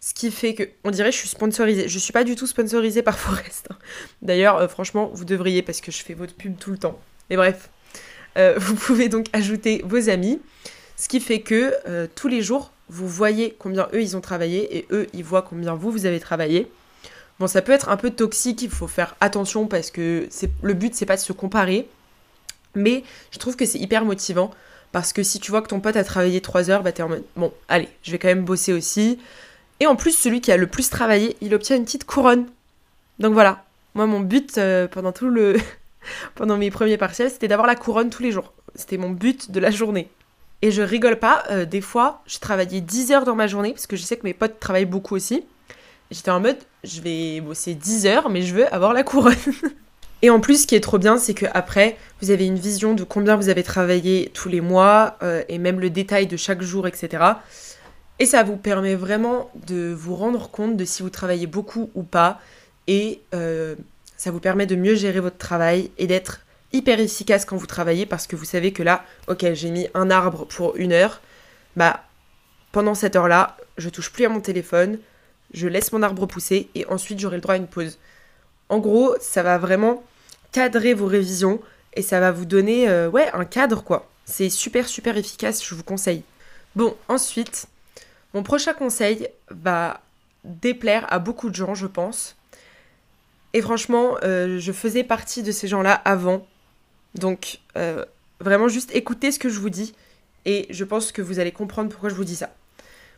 Ce 0.00 0.12
qui 0.12 0.30
fait 0.30 0.54
que, 0.54 0.64
on 0.84 0.90
dirait, 0.90 1.10
je 1.10 1.16
suis 1.16 1.28
sponsorisée. 1.28 1.88
Je 1.88 1.98
suis 1.98 2.12
pas 2.12 2.24
du 2.24 2.36
tout 2.36 2.46
sponsorisée 2.46 3.02
par 3.02 3.18
Forest. 3.18 3.68
D'ailleurs, 4.20 4.58
euh, 4.58 4.68
franchement, 4.68 5.10
vous 5.14 5.24
devriez 5.24 5.62
parce 5.62 5.80
que 5.80 5.90
je 5.90 6.02
fais 6.02 6.12
votre 6.12 6.34
pub 6.34 6.58
tout 6.58 6.70
le 6.70 6.78
temps. 6.78 7.00
Mais 7.30 7.36
bref, 7.36 7.70
euh, 8.36 8.54
vous 8.58 8.74
pouvez 8.74 9.08
donc 9.08 9.26
ajouter 9.32 9.82
vos 9.84 10.08
amis. 10.08 10.40
Ce 10.96 11.08
qui 11.08 11.20
fait 11.20 11.40
que 11.40 11.74
euh, 11.88 12.06
tous 12.14 12.28
les 12.28 12.42
jours, 12.42 12.72
vous 12.88 13.08
voyez 13.08 13.56
combien 13.58 13.88
eux 13.92 14.02
ils 14.02 14.16
ont 14.16 14.20
travaillé 14.20 14.76
et 14.76 14.86
eux 14.90 15.06
ils 15.12 15.24
voient 15.24 15.42
combien 15.42 15.74
vous 15.74 15.90
vous 15.90 16.06
avez 16.06 16.20
travaillé. 16.20 16.70
Bon, 17.40 17.48
ça 17.48 17.62
peut 17.62 17.72
être 17.72 17.88
un 17.88 17.96
peu 17.96 18.10
toxique, 18.10 18.62
il 18.62 18.70
faut 18.70 18.86
faire 18.86 19.16
attention 19.20 19.66
parce 19.66 19.90
que 19.90 20.28
le 20.62 20.74
but 20.74 20.94
c'est 20.94 21.06
pas 21.06 21.16
de 21.16 21.20
se 21.20 21.32
comparer, 21.32 21.88
mais 22.76 23.02
je 23.32 23.38
trouve 23.38 23.56
que 23.56 23.66
c'est 23.66 23.78
hyper 23.78 24.04
motivant 24.04 24.52
parce 24.92 25.12
que 25.12 25.24
si 25.24 25.40
tu 25.40 25.50
vois 25.50 25.60
que 25.60 25.66
ton 25.66 25.80
pote 25.80 25.96
a 25.96 26.04
travaillé 26.04 26.40
3 26.40 26.70
heures, 26.70 26.82
bah 26.84 26.92
t'es 26.92 27.02
en 27.02 27.08
mode 27.08 27.24
bon, 27.36 27.52
allez, 27.68 27.88
je 28.04 28.12
vais 28.12 28.18
quand 28.18 28.28
même 28.28 28.44
bosser 28.44 28.72
aussi. 28.72 29.18
Et 29.80 29.88
en 29.88 29.96
plus, 29.96 30.16
celui 30.16 30.40
qui 30.40 30.52
a 30.52 30.56
le 30.56 30.68
plus 30.68 30.88
travaillé, 30.88 31.36
il 31.40 31.52
obtient 31.52 31.76
une 31.76 31.84
petite 31.84 32.04
couronne. 32.04 32.46
Donc 33.18 33.32
voilà, 33.32 33.64
moi 33.94 34.06
mon 34.06 34.20
but 34.20 34.56
euh, 34.58 34.86
pendant 34.86 35.10
tout 35.10 35.28
le 35.28 35.56
pendant 36.34 36.56
mes 36.56 36.70
premiers 36.70 36.96
partiels, 36.96 37.30
c'était 37.30 37.48
d'avoir 37.48 37.66
la 37.66 37.76
couronne 37.76 38.10
tous 38.10 38.22
les 38.22 38.32
jours. 38.32 38.52
C'était 38.74 38.98
mon 38.98 39.10
but 39.10 39.50
de 39.50 39.60
la 39.60 39.70
journée. 39.70 40.08
Et 40.62 40.70
je 40.70 40.82
rigole 40.82 41.18
pas, 41.18 41.44
euh, 41.50 41.64
des 41.64 41.80
fois, 41.80 42.22
je 42.26 42.38
travaillais 42.38 42.80
10 42.80 43.12
heures 43.12 43.24
dans 43.24 43.34
ma 43.34 43.46
journée, 43.46 43.72
parce 43.72 43.86
que 43.86 43.96
je 43.96 44.02
sais 44.02 44.16
que 44.16 44.24
mes 44.24 44.34
potes 44.34 44.58
travaillent 44.58 44.86
beaucoup 44.86 45.14
aussi. 45.14 45.44
J'étais 46.10 46.30
en 46.30 46.40
mode, 46.40 46.58
je 46.84 47.00
vais 47.00 47.40
bosser 47.40 47.74
10 47.74 48.06
heures, 48.06 48.30
mais 48.30 48.42
je 48.42 48.54
veux 48.54 48.72
avoir 48.72 48.92
la 48.92 49.02
couronne. 49.02 49.34
Et 50.22 50.30
en 50.30 50.40
plus, 50.40 50.62
ce 50.62 50.66
qui 50.66 50.74
est 50.74 50.80
trop 50.80 50.96
bien, 50.96 51.18
c'est 51.18 51.34
que 51.34 51.44
après, 51.52 51.98
vous 52.22 52.30
avez 52.30 52.46
une 52.46 52.58
vision 52.58 52.94
de 52.94 53.04
combien 53.04 53.36
vous 53.36 53.50
avez 53.50 53.62
travaillé 53.62 54.30
tous 54.32 54.48
les 54.48 54.62
mois, 54.62 55.18
euh, 55.22 55.42
et 55.50 55.58
même 55.58 55.80
le 55.80 55.90
détail 55.90 56.26
de 56.26 56.38
chaque 56.38 56.62
jour, 56.62 56.86
etc. 56.86 57.22
Et 58.18 58.24
ça 58.24 58.42
vous 58.42 58.56
permet 58.56 58.94
vraiment 58.94 59.50
de 59.66 59.92
vous 59.92 60.14
rendre 60.14 60.48
compte 60.50 60.78
de 60.78 60.84
si 60.86 61.02
vous 61.02 61.10
travaillez 61.10 61.46
beaucoup 61.46 61.90
ou 61.94 62.04
pas. 62.04 62.40
Et 62.86 63.20
euh, 63.34 63.74
ça 64.16 64.30
vous 64.30 64.40
permet 64.40 64.66
de 64.66 64.76
mieux 64.76 64.94
gérer 64.94 65.20
votre 65.20 65.38
travail 65.38 65.90
et 65.98 66.06
d'être 66.06 66.40
hyper 66.72 66.98
efficace 67.00 67.44
quand 67.44 67.56
vous 67.56 67.66
travaillez 67.66 68.06
parce 68.06 68.26
que 68.26 68.36
vous 68.36 68.44
savez 68.44 68.72
que 68.72 68.82
là, 68.82 69.04
ok, 69.28 69.52
j'ai 69.52 69.70
mis 69.70 69.88
un 69.94 70.10
arbre 70.10 70.46
pour 70.46 70.76
une 70.76 70.92
heure. 70.92 71.20
Bah, 71.76 72.04
pendant 72.72 72.94
cette 72.94 73.16
heure-là, 73.16 73.56
je 73.78 73.88
touche 73.88 74.10
plus 74.10 74.24
à 74.24 74.28
mon 74.28 74.40
téléphone, 74.40 74.98
je 75.52 75.68
laisse 75.68 75.92
mon 75.92 76.02
arbre 76.02 76.26
pousser 76.26 76.68
et 76.74 76.86
ensuite 76.86 77.20
j'aurai 77.20 77.36
le 77.36 77.42
droit 77.42 77.54
à 77.54 77.58
une 77.58 77.68
pause. 77.68 77.98
En 78.68 78.78
gros, 78.78 79.14
ça 79.20 79.42
va 79.42 79.58
vraiment 79.58 80.02
cadrer 80.52 80.94
vos 80.94 81.06
révisions 81.06 81.60
et 81.94 82.02
ça 82.02 82.20
va 82.20 82.32
vous 82.32 82.44
donner 82.44 82.88
euh, 82.88 83.08
ouais, 83.08 83.30
un 83.32 83.44
cadre 83.44 83.84
quoi. 83.84 84.08
C'est 84.24 84.50
super 84.50 84.88
super 84.88 85.16
efficace, 85.16 85.64
je 85.64 85.74
vous 85.74 85.84
conseille. 85.84 86.22
Bon, 86.74 86.96
ensuite, 87.08 87.66
mon 88.32 88.42
prochain 88.42 88.72
conseil 88.72 89.28
va 89.50 90.00
déplaire 90.44 91.06
à 91.12 91.18
beaucoup 91.18 91.50
de 91.50 91.54
gens, 91.54 91.74
je 91.74 91.86
pense. 91.86 92.36
Et 93.54 93.62
franchement, 93.62 94.16
euh, 94.22 94.58
je 94.58 94.72
faisais 94.72 95.04
partie 95.04 95.42
de 95.42 95.50
ces 95.50 95.66
gens-là 95.66 95.94
avant. 96.04 96.46
Donc, 97.14 97.60
euh, 97.76 98.04
vraiment, 98.40 98.68
juste 98.68 98.90
écoutez 98.94 99.32
ce 99.32 99.38
que 99.38 99.48
je 99.48 99.58
vous 99.58 99.70
dis. 99.70 99.94
Et 100.44 100.66
je 100.68 100.84
pense 100.84 101.12
que 101.12 101.22
vous 101.22 101.38
allez 101.38 101.52
comprendre 101.52 101.88
pourquoi 101.88 102.10
je 102.10 102.14
vous 102.14 102.24
dis 102.24 102.36
ça. 102.36 102.50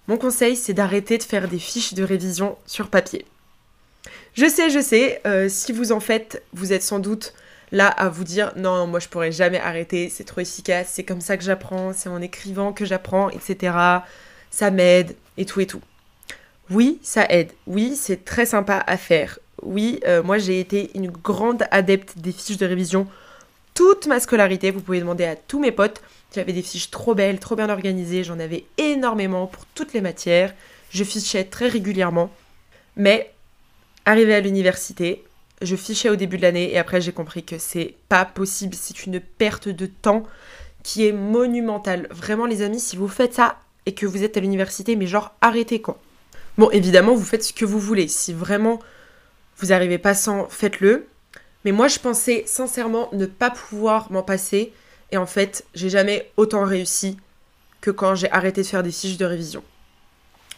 Mon 0.07 0.17
conseil, 0.17 0.55
c'est 0.55 0.75
d'arrêter 0.75 1.19
de 1.19 1.25
faire 1.25 1.49
des 1.49 1.59
fiches 1.59 1.95
de 1.95 2.05
révision 2.05 2.57
sur 2.67 2.89
papier. 2.89 3.27
Je 4.35 4.49
sais, 4.49 4.71
je 4.71 4.81
sais, 4.81 5.21
euh, 5.27 5.49
si 5.49 5.73
vous 5.73 5.91
en 5.91 5.99
faites, 5.99 6.45
vous 6.53 6.73
êtes 6.73 6.85
sans 6.85 7.01
doute 7.01 7.35
là 7.73 7.89
à 7.89 8.09
vous 8.09 8.23
dire 8.23 8.53
non, 8.55 8.87
moi 8.87 9.01
je 9.01 9.09
pourrais 9.09 9.33
jamais 9.33 9.59
arrêter, 9.59 10.09
c'est 10.09 10.23
trop 10.23 10.41
efficace, 10.41 10.91
c'est 10.93 11.03
comme 11.03 11.21
ça 11.21 11.37
que 11.37 11.43
j'apprends, 11.43 11.93
c'est 11.93 12.09
en 12.09 12.23
écrivant 12.23 12.73
que 12.73 12.85
j'apprends, 12.85 13.29
etc 13.31 14.03
ça 14.57 14.71
m'aide 14.71 15.15
et 15.37 15.45
tout 15.45 15.61
et 15.61 15.67
tout. 15.67 15.83
Oui, 16.71 16.99
ça 17.03 17.27
aide. 17.29 17.53
Oui, 17.67 17.95
c'est 17.95 18.25
très 18.25 18.47
sympa 18.47 18.83
à 18.87 18.97
faire. 18.97 19.39
Oui, 19.63 20.01
euh, 20.07 20.23
moi 20.23 20.39
j'ai 20.39 20.61
été 20.61 20.91
une 20.95 21.11
grande 21.11 21.65
adepte 21.71 22.19
des 22.19 22.33
fiches 22.33 22.59
de 22.59 22.67
révision 22.67 23.07
toute 23.77 24.07
ma 24.07 24.19
scolarité. 24.19 24.71
Vous 24.73 24.81
pouvez 24.81 25.01
demander 25.01 25.25
à 25.25 25.37
tous 25.37 25.61
mes 25.61 25.71
potes. 25.71 26.01
J'avais 26.35 26.55
des 26.55 26.63
fiches 26.63 26.91
trop 26.91 27.15
belles, 27.15 27.39
trop 27.39 27.55
bien 27.55 27.69
organisées. 27.69 28.25
J'en 28.25 28.41
avais 28.41 28.65
énormément 28.79 29.47
pour 29.47 29.67
toutes 29.75 29.93
les 29.93 30.01
matières. 30.01 30.55
Je 30.91 31.05
fichais 31.05 31.45
très 31.45 31.69
régulièrement. 31.69 32.31
Mais 32.97 33.31
arrivé 34.07 34.35
à 34.35 34.41
l'université, 34.41 35.25
je 35.61 35.77
fichais 35.77 36.09
au 36.09 36.17
début 36.17 36.39
de 36.39 36.43
l'année 36.43 36.73
et 36.73 36.79
après 36.79 37.03
j'ai 37.03 37.13
compris 37.13 37.45
que 37.45 37.59
c'est 37.59 37.95
pas 38.09 38.25
possible. 38.25 38.75
C'est 38.75 39.05
une 39.05 39.21
perte 39.21 39.69
de 39.69 39.87
temps 39.87 40.25
qui 40.83 41.07
est 41.07 41.13
monumentale. 41.13 42.09
Vraiment 42.11 42.47
les 42.47 42.63
amis, 42.63 42.81
si 42.81 42.97
vous 42.97 43.09
faites 43.09 43.35
ça, 43.35 43.59
et 43.85 43.93
que 43.93 44.07
vous 44.07 44.25
êtes 44.25 44.37
à 44.37 44.41
l'université, 44.41 44.97
mais 44.97 45.07
genre 45.07 45.35
arrêtez 45.41 45.81
quoi. 45.81 45.99
Bon, 46.59 46.71
évidemment, 46.71 47.15
vous 47.15 47.25
faites 47.25 47.45
ce 47.45 47.53
que 47.53 47.65
vous 47.65 47.79
voulez. 47.79 48.09
Si 48.09 48.33
vraiment 48.33 48.81
vous 49.59 49.69
n'arrivez 49.69 49.99
pas 49.99 50.15
sans, 50.15 50.49
faites-le. 50.49 51.07
Mais 51.65 51.73
moi, 51.73 51.89
je 51.89 51.99
pensais 51.99 52.45
sincèrement 52.47 53.09
ne 53.13 53.27
pas 53.27 53.51
pouvoir 53.51 54.11
m'en 54.13 54.23
passer. 54.23 54.73
Et 55.11 55.17
en 55.17 55.27
fait, 55.27 55.65
j'ai 55.75 55.89
jamais 55.89 56.31
autant 56.37 56.65
réussi 56.65 57.17
que 57.81 57.91
quand 57.91 58.15
j'ai 58.15 58.31
arrêté 58.31 58.63
de 58.63 58.67
faire 58.67 58.83
des 58.83 58.93
fiches 58.93 59.17
de 59.17 59.25
révision. 59.25 59.63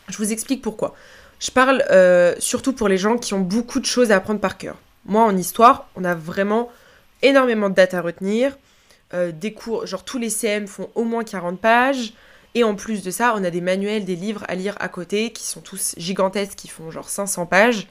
Je 0.08 0.16
vous 0.16 0.32
explique 0.32 0.62
pourquoi. 0.62 0.94
Je 1.38 1.50
parle 1.50 1.84
euh, 1.90 2.34
surtout 2.38 2.72
pour 2.72 2.88
les 2.88 2.98
gens 2.98 3.16
qui 3.16 3.34
ont 3.34 3.40
beaucoup 3.40 3.80
de 3.80 3.86
choses 3.86 4.10
à 4.10 4.16
apprendre 4.16 4.40
par 4.40 4.58
cœur. 4.58 4.76
Moi, 5.04 5.22
en 5.22 5.36
histoire, 5.36 5.88
on 5.96 6.04
a 6.04 6.14
vraiment 6.14 6.70
énormément 7.22 7.70
de 7.70 7.74
dates 7.74 7.94
à 7.94 8.00
retenir. 8.00 8.58
Euh, 9.14 9.32
des 9.32 9.52
cours, 9.52 9.86
genre 9.86 10.04
tous 10.04 10.18
les 10.18 10.30
CM 10.30 10.66
font 10.66 10.90
au 10.94 11.04
moins 11.04 11.24
40 11.24 11.60
pages. 11.60 12.12
Et 12.54 12.64
en 12.64 12.74
plus 12.74 13.02
de 13.02 13.10
ça, 13.10 13.34
on 13.36 13.44
a 13.44 13.50
des 13.50 13.60
manuels, 13.60 14.04
des 14.04 14.16
livres 14.16 14.44
à 14.48 14.54
lire 14.54 14.74
à 14.80 14.88
côté 14.88 15.32
qui 15.32 15.44
sont 15.44 15.60
tous 15.60 15.94
gigantesques, 15.96 16.56
qui 16.56 16.68
font 16.68 16.90
genre 16.90 17.08
500 17.08 17.46
pages. 17.46 17.86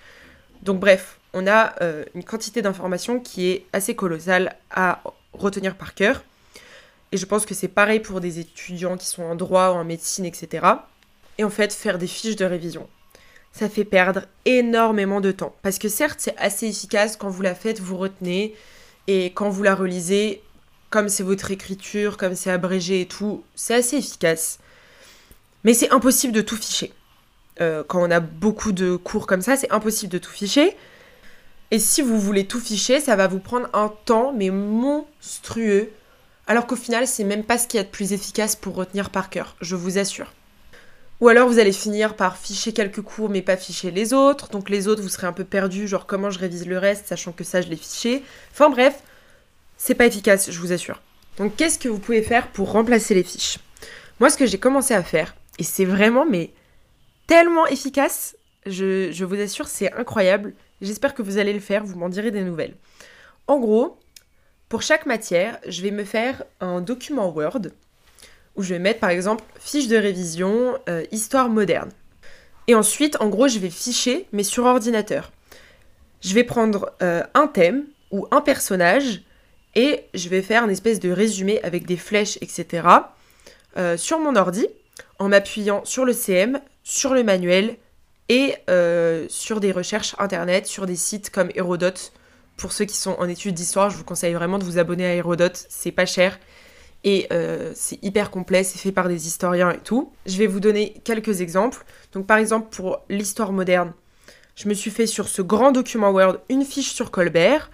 Donc 0.64 0.80
bref, 0.80 1.20
on 1.34 1.48
a 1.48 1.76
euh, 1.82 2.04
une 2.16 2.24
quantité 2.24 2.62
d'informations 2.62 3.20
qui 3.20 3.50
est 3.50 3.66
assez 3.74 3.96
colossale 3.96 4.56
à 4.72 5.02
retenir 5.34 5.76
par 5.76 5.94
cœur. 5.94 6.24
Et 7.12 7.18
je 7.18 7.26
pense 7.26 7.46
que 7.46 7.54
c'est 7.54 7.68
pareil 7.68 8.00
pour 8.00 8.20
des 8.20 8.40
étudiants 8.40 8.98
qui 8.98 9.06
sont 9.06 9.24
en 9.24 9.36
droit 9.36 9.70
ou 9.70 9.76
en 9.76 9.86
médecine, 9.86 10.26
etc. 10.26 10.66
Et 11.38 11.44
en 11.44 11.50
fait, 11.50 11.74
faire 11.74 11.98
des 11.98 12.08
fiches 12.08 12.36
de 12.36 12.46
révision, 12.46 12.88
ça 13.54 13.70
fait 13.70 13.86
perdre 13.86 14.24
énormément 14.46 15.22
de 15.22 15.32
temps. 15.32 15.56
Parce 15.62 15.80
que 15.80 15.90
certes, 15.90 16.20
c'est 16.20 16.38
assez 16.38 16.68
efficace 16.68 17.16
quand 17.16 17.30
vous 17.30 17.42
la 17.42 17.56
faites, 17.56 17.80
vous 17.80 17.98
retenez. 17.98 18.56
Et 19.08 19.28
quand 19.28 19.50
vous 19.50 19.64
la 19.64 19.76
relisez, 19.76 20.42
comme 20.90 21.08
c'est 21.08 21.24
votre 21.24 21.52
écriture, 21.52 22.18
comme 22.18 22.36
c'est 22.36 22.52
abrégé 22.52 23.02
et 23.02 23.06
tout, 23.06 23.44
c'est 23.56 23.76
assez 23.76 23.98
efficace. 23.98 24.60
Mais 25.64 25.74
c'est 25.74 25.92
impossible 25.92 26.34
de 26.34 26.42
tout 26.42 26.58
ficher. 26.58 26.94
Euh, 27.60 27.84
quand 27.88 28.02
on 28.02 28.12
a 28.12 28.20
beaucoup 28.20 28.72
de 28.72 28.96
cours 28.96 29.28
comme 29.28 29.42
ça, 29.42 29.56
c'est 29.56 29.72
impossible 29.72 30.12
de 30.12 30.18
tout 30.18 30.32
ficher. 30.32 30.76
Et 31.72 31.80
si 31.80 32.02
vous 32.02 32.20
voulez 32.20 32.46
tout 32.46 32.60
ficher, 32.60 33.00
ça 33.00 33.16
va 33.16 33.28
vous 33.28 33.40
prendre 33.40 33.68
un 33.74 33.92
temps, 34.06 34.34
mais 34.34 34.50
monstrueux. 34.50 35.92
Alors 36.46 36.66
qu'au 36.66 36.78
final, 36.78 37.08
c'est 37.08 37.26
même 37.26 37.44
pas 37.44 37.58
ce 37.58 37.68
qu'il 37.68 37.78
y 37.78 37.82
a 37.82 37.84
de 37.84 37.90
plus 37.90 38.14
efficace 38.14 38.56
pour 38.56 38.76
retenir 38.76 39.10
par 39.10 39.30
cœur, 39.30 39.58
je 39.60 39.76
vous 39.76 39.98
assure. 39.98 40.32
Ou 41.20 41.30
alors 41.30 41.48
vous 41.48 41.60
allez 41.60 41.72
finir 41.72 42.16
par 42.16 42.38
ficher 42.38 42.74
quelques 42.74 43.02
cours 43.02 43.28
mais 43.28 43.42
pas 43.42 43.58
ficher 43.58 43.90
les 43.92 44.14
autres. 44.14 44.50
Donc 44.50 44.70
les 44.70 44.88
autres, 44.88 45.02
vous 45.02 45.10
serez 45.10 45.28
un 45.28 45.34
peu 45.34 45.44
perdu, 45.44 45.88
genre 45.88 46.06
comment 46.06 46.30
je 46.30 46.40
révise 46.40 46.68
le 46.68 46.78
reste, 46.78 47.08
sachant 47.08 47.32
que 47.32 47.44
ça, 47.44 47.62
je 47.62 47.68
l'ai 47.70 47.76
fiché. 47.76 48.24
Enfin 48.52 48.70
bref, 48.70 49.02
c'est 49.78 49.96
pas 49.96 50.06
efficace, 50.06 50.52
je 50.52 50.60
vous 50.60 50.72
assure. 50.72 51.02
Donc 51.38 51.56
qu'est-ce 51.56 51.80
que 51.80 51.90
vous 51.90 52.00
pouvez 52.00 52.22
faire 52.22 52.48
pour 52.48 52.72
remplacer 52.72 53.14
les 53.14 53.24
fiches? 53.24 53.58
Moi, 54.20 54.30
ce 54.30 54.38
que 54.38 54.46
j'ai 54.46 54.60
commencé 54.60 54.94
à 54.94 55.04
faire, 55.04 55.36
et 55.60 55.64
c'est 55.64 55.86
vraiment 55.86 56.26
mais 56.26 56.52
tellement 57.28 57.68
efficace, 57.68 58.36
je, 58.66 59.24
vous 59.24 59.40
assure, 59.40 59.68
c'est 59.68 59.94
incroyable. 59.94 60.54
J'espère 60.82 61.14
que 61.14 61.22
vous 61.22 61.38
allez 61.38 61.54
le 61.54 61.60
faire, 61.60 61.84
vous 61.84 61.98
m'en 61.98 62.10
direz 62.10 62.32
des 62.32 62.44
nouvelles. 62.44 62.76
En 63.48 63.60
gros, 63.60 64.00
pour 64.70 64.82
chaque 64.82 65.06
matière, 65.06 65.60
je 65.68 65.82
vais 65.82 65.92
me 65.92 66.04
faire 66.04 66.44
un 66.60 66.82
document 66.82 67.30
Word 67.30 67.68
où 68.56 68.64
je 68.64 68.74
vais 68.74 68.80
mettre 68.80 69.00
par 69.00 69.12
exemple 69.12 69.44
fiche 69.60 69.88
de 69.88 69.98
révision, 69.98 70.78
euh, 70.90 71.06
histoire 71.12 71.48
moderne. 71.48 71.92
Et 72.68 72.76
ensuite, 72.76 73.16
en 73.22 73.30
gros, 73.30 73.48
je 73.48 73.60
vais 73.60 73.70
ficher, 73.70 74.28
mais 74.34 74.44
sur 74.44 74.66
ordinateur. 74.66 75.32
Je 76.22 76.34
vais 76.34 76.44
prendre 76.44 76.92
euh, 77.02 77.24
un 77.34 77.48
thème 77.48 77.86
ou 78.12 78.28
un 78.32 78.42
personnage 78.42 79.22
et 79.76 80.06
je 80.14 80.28
vais 80.30 80.42
faire 80.42 80.64
une 80.64 80.72
espèce 80.72 81.00
de 81.00 81.12
résumé 81.12 81.62
avec 81.62 81.86
des 81.86 81.98
flèches, 81.98 82.38
etc. 82.42 82.88
Euh, 83.78 83.96
sur 83.96 84.20
mon 84.20 84.36
ordi, 84.36 84.68
en 85.20 85.30
m'appuyant 85.30 85.86
sur 85.86 86.04
le 86.04 86.14
CM, 86.14 86.60
sur 86.88 87.14
le 87.14 87.22
manuel 87.22 87.76
et 88.30 88.56
euh, 88.70 89.26
sur 89.28 89.60
des 89.60 89.74
recherches 89.74 90.16
internet, 90.20 90.68
sur 90.68 90.86
des 90.86 90.96
sites 90.96 91.30
comme 91.30 91.50
Hérodote. 91.54 92.14
Pour 92.56 92.72
ceux 92.72 92.86
qui 92.86 92.96
sont 92.96 93.18
en 93.20 93.28
études 93.28 93.56
d'histoire, 93.56 93.90
je 93.90 93.98
vous 93.98 94.06
conseille 94.06 94.34
vraiment 94.34 94.58
de 94.58 94.64
vous 94.64 94.78
abonner 94.80 95.06
à 95.06 95.14
Hérodote, 95.14 95.66
c'est 95.68 95.92
pas 95.92 96.06
cher 96.06 96.40
et 97.04 97.28
euh, 97.34 97.74
c'est 97.76 98.02
hyper 98.04 98.32
complet, 98.32 98.64
c'est 98.64 98.80
fait 98.80 98.94
par 98.94 99.10
des 99.10 99.28
historiens 99.28 99.72
et 99.72 99.80
tout. 99.80 100.14
Je 100.26 100.38
vais 100.38 100.48
vous 100.48 100.62
donner 100.62 100.94
quelques 101.04 101.42
exemples. 101.42 101.84
Donc 102.14 102.26
par 102.26 102.38
exemple 102.38 102.70
pour 102.74 103.02
l'histoire 103.10 103.52
moderne, 103.52 103.92
je 104.56 104.70
me 104.70 104.74
suis 104.74 104.90
fait 104.90 105.08
sur 105.08 105.28
ce 105.28 105.42
grand 105.42 105.74
document 105.74 106.12
Word 106.12 106.38
une 106.48 106.64
fiche 106.64 106.94
sur 106.94 107.12
Colbert, 107.12 107.70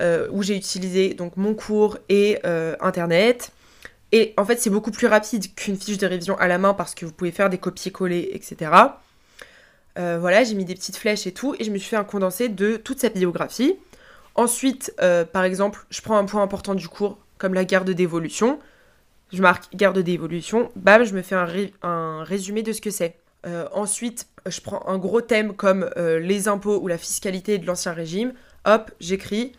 euh, 0.00 0.26
où 0.32 0.42
j'ai 0.42 0.56
utilisé 0.56 1.14
donc 1.14 1.36
mon 1.36 1.54
cours 1.54 1.98
et 2.08 2.38
internet. 2.80 3.52
Et 4.12 4.34
en 4.36 4.44
fait, 4.44 4.60
c'est 4.60 4.70
beaucoup 4.70 4.90
plus 4.90 5.06
rapide 5.06 5.54
qu'une 5.54 5.76
fiche 5.76 5.98
de 5.98 6.06
révision 6.06 6.38
à 6.38 6.46
la 6.46 6.58
main 6.58 6.74
parce 6.74 6.94
que 6.94 7.04
vous 7.04 7.12
pouvez 7.12 7.32
faire 7.32 7.50
des 7.50 7.58
copier-coller, 7.58 8.30
etc. 8.32 8.70
Euh, 9.98 10.18
voilà, 10.20 10.44
j'ai 10.44 10.54
mis 10.54 10.64
des 10.64 10.74
petites 10.74 10.96
flèches 10.96 11.26
et 11.26 11.32
tout, 11.32 11.54
et 11.58 11.64
je 11.64 11.70
me 11.70 11.78
suis 11.78 11.90
fait 11.90 11.96
un 11.96 12.04
condensé 12.04 12.48
de 12.48 12.76
toute 12.76 13.00
cette 13.00 13.14
biographie. 13.14 13.76
Ensuite, 14.34 14.94
par 15.32 15.44
exemple, 15.44 15.86
je 15.88 16.02
prends 16.02 16.18
un 16.18 16.24
point 16.24 16.42
important 16.42 16.74
du 16.74 16.88
cours, 16.88 17.18
comme 17.38 17.54
la 17.54 17.64
garde 17.64 17.90
d'évolution. 17.90 18.58
Je 19.32 19.40
marque 19.40 19.74
garde 19.74 19.98
d'évolution, 19.98 20.70
bam, 20.76 21.04
je 21.04 21.14
me 21.14 21.22
fais 21.22 21.34
un, 21.34 21.48
un, 21.82 22.22
résumé 22.22 22.62
de 22.62 22.72
ce 22.72 22.80
que 22.80 22.90
c'est. 22.90 23.16
ensuite, 23.72 24.28
je 24.44 24.60
prends 24.60 24.86
un 24.86 24.98
gros 24.98 25.22
thème 25.22 25.54
comme 25.54 25.90
les 25.96 26.48
impôts 26.48 26.78
ou 26.80 26.86
la 26.86 26.98
fiscalité 26.98 27.56
de 27.58 27.66
l'Ancien 27.66 27.92
Régime. 27.92 28.34
Hop, 28.66 28.90
j'écris. 29.00 29.52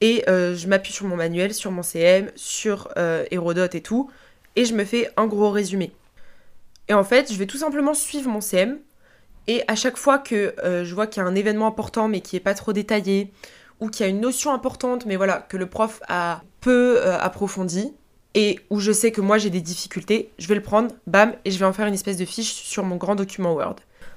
Et 0.00 0.24
euh, 0.28 0.54
je 0.54 0.68
m'appuie 0.68 0.92
sur 0.92 1.06
mon 1.06 1.16
manuel, 1.16 1.54
sur 1.54 1.70
mon 1.70 1.82
CM, 1.82 2.30
sur 2.36 2.88
euh, 2.98 3.24
Hérodote 3.30 3.74
et 3.74 3.80
tout, 3.80 4.10
et 4.54 4.64
je 4.64 4.74
me 4.74 4.84
fais 4.84 5.10
un 5.16 5.26
gros 5.26 5.50
résumé. 5.50 5.92
Et 6.88 6.94
en 6.94 7.04
fait, 7.04 7.32
je 7.32 7.38
vais 7.38 7.46
tout 7.46 7.56
simplement 7.56 7.94
suivre 7.94 8.28
mon 8.28 8.40
CM, 8.40 8.78
et 9.46 9.62
à 9.68 9.74
chaque 9.74 9.96
fois 9.96 10.18
que 10.18 10.54
euh, 10.62 10.84
je 10.84 10.94
vois 10.94 11.06
qu'il 11.06 11.22
y 11.22 11.26
a 11.26 11.28
un 11.28 11.34
événement 11.34 11.66
important 11.66 12.08
mais 12.08 12.20
qui 12.20 12.36
n'est 12.36 12.40
pas 12.40 12.54
trop 12.54 12.72
détaillé, 12.72 13.32
ou 13.80 13.88
qu'il 13.88 14.04
y 14.04 14.06
a 14.06 14.10
une 14.10 14.20
notion 14.20 14.52
importante 14.52 15.06
mais 15.06 15.16
voilà, 15.16 15.38
que 15.48 15.56
le 15.56 15.66
prof 15.66 16.00
a 16.08 16.42
peu 16.60 17.02
approfondi, 17.04 17.94
et 18.34 18.60
où 18.68 18.80
je 18.80 18.92
sais 18.92 19.12
que 19.12 19.22
moi 19.22 19.38
j'ai 19.38 19.48
des 19.48 19.62
difficultés, 19.62 20.30
je 20.38 20.46
vais 20.46 20.54
le 20.54 20.62
prendre, 20.62 20.94
bam, 21.06 21.32
et 21.46 21.50
je 21.50 21.58
vais 21.58 21.64
en 21.64 21.72
faire 21.72 21.86
une 21.86 21.94
espèce 21.94 22.18
de 22.18 22.26
fiche 22.26 22.52
sur 22.52 22.84
mon 22.84 22.96
grand 22.96 23.14
document 23.14 23.54
Word. 23.54 23.76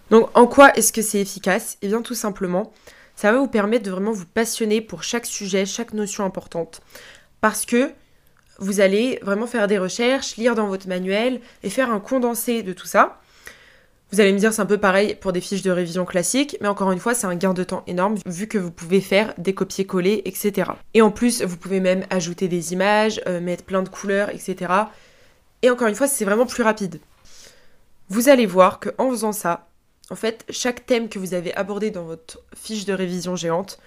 Donc 0.10 0.30
en 0.38 0.46
quoi 0.46 0.74
est-ce 0.76 0.92
que 0.92 1.02
c'est 1.02 1.22
efficace? 1.22 1.78
Eh 1.82 1.88
bien 1.88 2.02
tout 2.02 2.16
simplement, 2.16 2.74
ça 3.20 3.34
va 3.34 3.40
vous 3.40 3.50
permettre 3.50 3.84
de 3.84 3.92
vraiment 3.92 4.14
vous 4.14 4.26
passionner 4.26 4.80
pour 4.80 5.04
chaque 5.04 5.26
sujet, 5.26 5.66
chaque 5.66 5.92
notion 5.92 6.24
importante. 6.24 6.80
Parce 7.42 7.66
que 7.66 7.92
vous 8.60 8.80
allez 8.80 9.20
vraiment 9.22 9.46
faire 9.46 9.68
des 9.68 9.78
recherches, 9.78 10.38
lire 10.38 10.56
dans 10.56 10.68
votre 10.68 10.88
manuel 10.88 11.42
et 11.62 11.70
faire 11.70 11.92
un 11.92 12.00
condensé 12.00 12.64
de 12.64 12.72
tout 12.72 12.88
ça. 12.88 13.20
Vous 14.14 14.22
allez 14.22 14.32
me 14.32 14.40
dire 14.40 14.54
c'est 14.54 14.62
un 14.62 14.66
peu 14.66 14.78
pareil 14.78 15.18
pour 15.20 15.34
des 15.34 15.42
fiches 15.42 15.64
de 15.64 15.70
révision 15.70 16.06
classiques, 16.06 16.56
mais 16.62 16.70
encore 16.70 16.94
une 16.94 17.00
fois 17.00 17.14
c'est 17.14 17.28
un 17.28 17.36
gain 17.36 17.54
de 17.54 17.66
temps 17.66 17.84
énorme 17.88 18.16
vu 18.26 18.48
que 18.48 18.58
vous 18.58 18.72
pouvez 18.72 19.02
faire 19.02 19.34
des 19.38 19.54
copier-coller, 19.54 20.22
etc. 20.24 20.72
Et 20.94 21.02
en 21.02 21.12
plus 21.12 21.42
vous 21.42 21.58
pouvez 21.58 21.82
même 21.82 22.06
ajouter 22.10 22.48
des 22.48 22.72
images, 22.72 23.20
euh, 23.28 23.42
mettre 23.42 23.66
plein 23.66 23.84
de 23.84 23.90
couleurs, 23.90 24.30
etc. 24.30 24.72
Et 25.62 25.70
encore 25.70 25.90
une 25.90 25.96
fois 25.96 26.08
c'est 26.08 26.24
vraiment 26.24 26.46
plus 26.46 26.64
rapide. 26.64 27.02
Vous 28.08 28.30
allez 28.30 28.46
voir 28.46 28.80
que 28.80 28.92
en 28.98 29.10
faisant 29.10 29.34
ça, 29.34 29.69
en 30.10 30.16
fait 30.16 30.46
chaque 30.50 30.86
thème 30.86 31.10
que 31.10 31.20
vous 31.20 31.34
avez 31.34 31.54
abordé 31.56 31.92
dans 31.92 32.04
votre 32.04 32.40
fiche 32.56 32.86
de 32.86 32.94
révision 32.94 33.36
géante, 33.36 33.80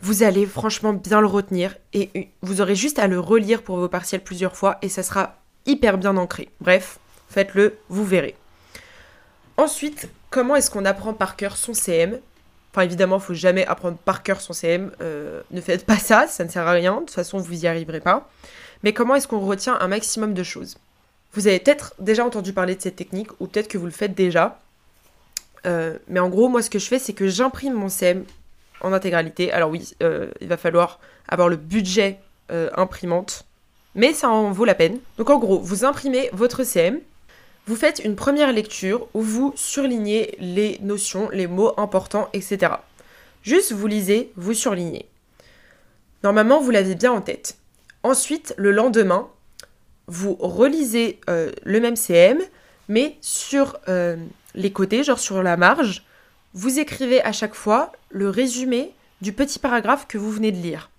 vous 0.00 0.22
allez 0.22 0.46
franchement 0.46 0.92
bien 0.92 1.20
le 1.20 1.26
retenir 1.26 1.76
et 1.92 2.28
vous 2.42 2.60
aurez 2.60 2.76
juste 2.76 2.98
à 2.98 3.08
le 3.08 3.18
relire 3.18 3.62
pour 3.62 3.76
vos 3.76 3.88
partiels 3.88 4.22
plusieurs 4.22 4.56
fois 4.56 4.78
et 4.82 4.88
ça 4.88 5.02
sera 5.02 5.36
hyper 5.66 5.98
bien 5.98 6.16
ancré. 6.16 6.48
Bref, 6.60 6.98
faites-le, 7.28 7.76
vous 7.88 8.04
verrez. 8.04 8.36
Ensuite, 9.56 10.08
comment 10.30 10.54
est-ce 10.54 10.70
qu'on 10.70 10.84
apprend 10.84 11.14
par 11.14 11.36
cœur 11.36 11.56
son 11.56 11.74
CM 11.74 12.20
Enfin, 12.72 12.82
évidemment, 12.82 13.16
il 13.16 13.22
faut 13.22 13.34
jamais 13.34 13.66
apprendre 13.66 13.96
par 13.96 14.22
cœur 14.22 14.40
son 14.40 14.52
CM. 14.52 14.92
Euh, 15.00 15.42
ne 15.50 15.60
faites 15.60 15.84
pas 15.84 15.96
ça, 15.96 16.26
ça 16.28 16.44
ne 16.44 16.48
sert 16.48 16.66
à 16.66 16.72
rien. 16.72 16.94
De 16.94 17.00
toute 17.00 17.10
façon, 17.10 17.38
vous 17.38 17.54
n'y 17.54 17.66
arriverez 17.66 18.00
pas. 18.00 18.28
Mais 18.84 18.92
comment 18.92 19.14
est-ce 19.16 19.26
qu'on 19.26 19.40
retient 19.40 19.76
un 19.80 19.88
maximum 19.88 20.34
de 20.34 20.42
choses? 20.42 20.76
Vous 21.32 21.48
avez 21.48 21.58
peut-être 21.58 21.94
déjà 21.98 22.24
entendu 22.24 22.52
parler 22.52 22.76
de 22.76 22.80
cette 22.80 22.96
technique, 22.96 23.30
ou 23.40 23.46
peut-être 23.46 23.68
que 23.68 23.78
vous 23.78 23.86
le 23.86 23.90
faites 23.90 24.14
déjà. 24.14 24.60
Euh, 25.66 25.98
mais 26.08 26.20
en 26.20 26.28
gros, 26.28 26.48
moi, 26.48 26.62
ce 26.62 26.70
que 26.70 26.78
je 26.78 26.86
fais, 26.86 26.98
c'est 26.98 27.12
que 27.12 27.28
j'imprime 27.28 27.74
mon 27.74 27.88
CM 27.88 28.24
en 28.80 28.92
intégralité. 28.92 29.52
Alors 29.52 29.70
oui, 29.70 29.94
euh, 30.02 30.30
il 30.40 30.48
va 30.48 30.56
falloir 30.56 31.00
avoir 31.28 31.48
le 31.48 31.56
budget 31.56 32.18
imprimante, 32.76 33.44
mais 33.94 34.14
ça 34.14 34.30
en 34.30 34.52
vaut 34.52 34.64
la 34.64 34.74
peine. 34.74 35.00
Donc 35.18 35.28
en 35.28 35.38
gros, 35.38 35.58
vous 35.58 35.84
imprimez 35.84 36.30
votre 36.32 36.64
CM, 36.64 36.98
vous 37.68 37.76
faites 37.76 38.00
une 38.02 38.16
première 38.16 38.50
lecture 38.50 39.08
où 39.12 39.20
vous 39.20 39.52
surlignez 39.54 40.34
les 40.38 40.78
notions, 40.80 41.28
les 41.28 41.46
mots 41.46 41.74
importants, 41.76 42.30
etc. 42.32 42.72
Juste 43.42 43.72
vous 43.72 43.86
lisez, 43.86 44.32
vous 44.36 44.54
surlignez. 44.54 45.04
Normalement, 46.24 46.62
vous 46.62 46.70
l'avez 46.70 46.94
bien 46.94 47.12
en 47.12 47.20
tête. 47.20 47.58
Ensuite, 48.02 48.54
le 48.56 48.70
lendemain, 48.70 49.28
vous 50.06 50.34
relisez 50.40 51.20
euh, 51.28 51.52
le 51.64 51.80
même 51.80 51.96
CM, 51.96 52.38
mais 52.88 53.16
sur 53.20 53.78
euh, 53.88 54.16
les 54.54 54.72
côtés, 54.72 55.04
genre 55.04 55.18
sur 55.18 55.42
la 55.42 55.56
marge, 55.56 56.04
vous 56.54 56.78
écrivez 56.78 57.22
à 57.22 57.32
chaque 57.32 57.54
fois 57.54 57.92
le 58.10 58.30
résumé 58.30 58.94
du 59.20 59.32
petit 59.32 59.58
paragraphe 59.58 60.06
que 60.08 60.18
vous 60.18 60.30
venez 60.30 60.52
de 60.52 60.58
lire. 60.58 60.90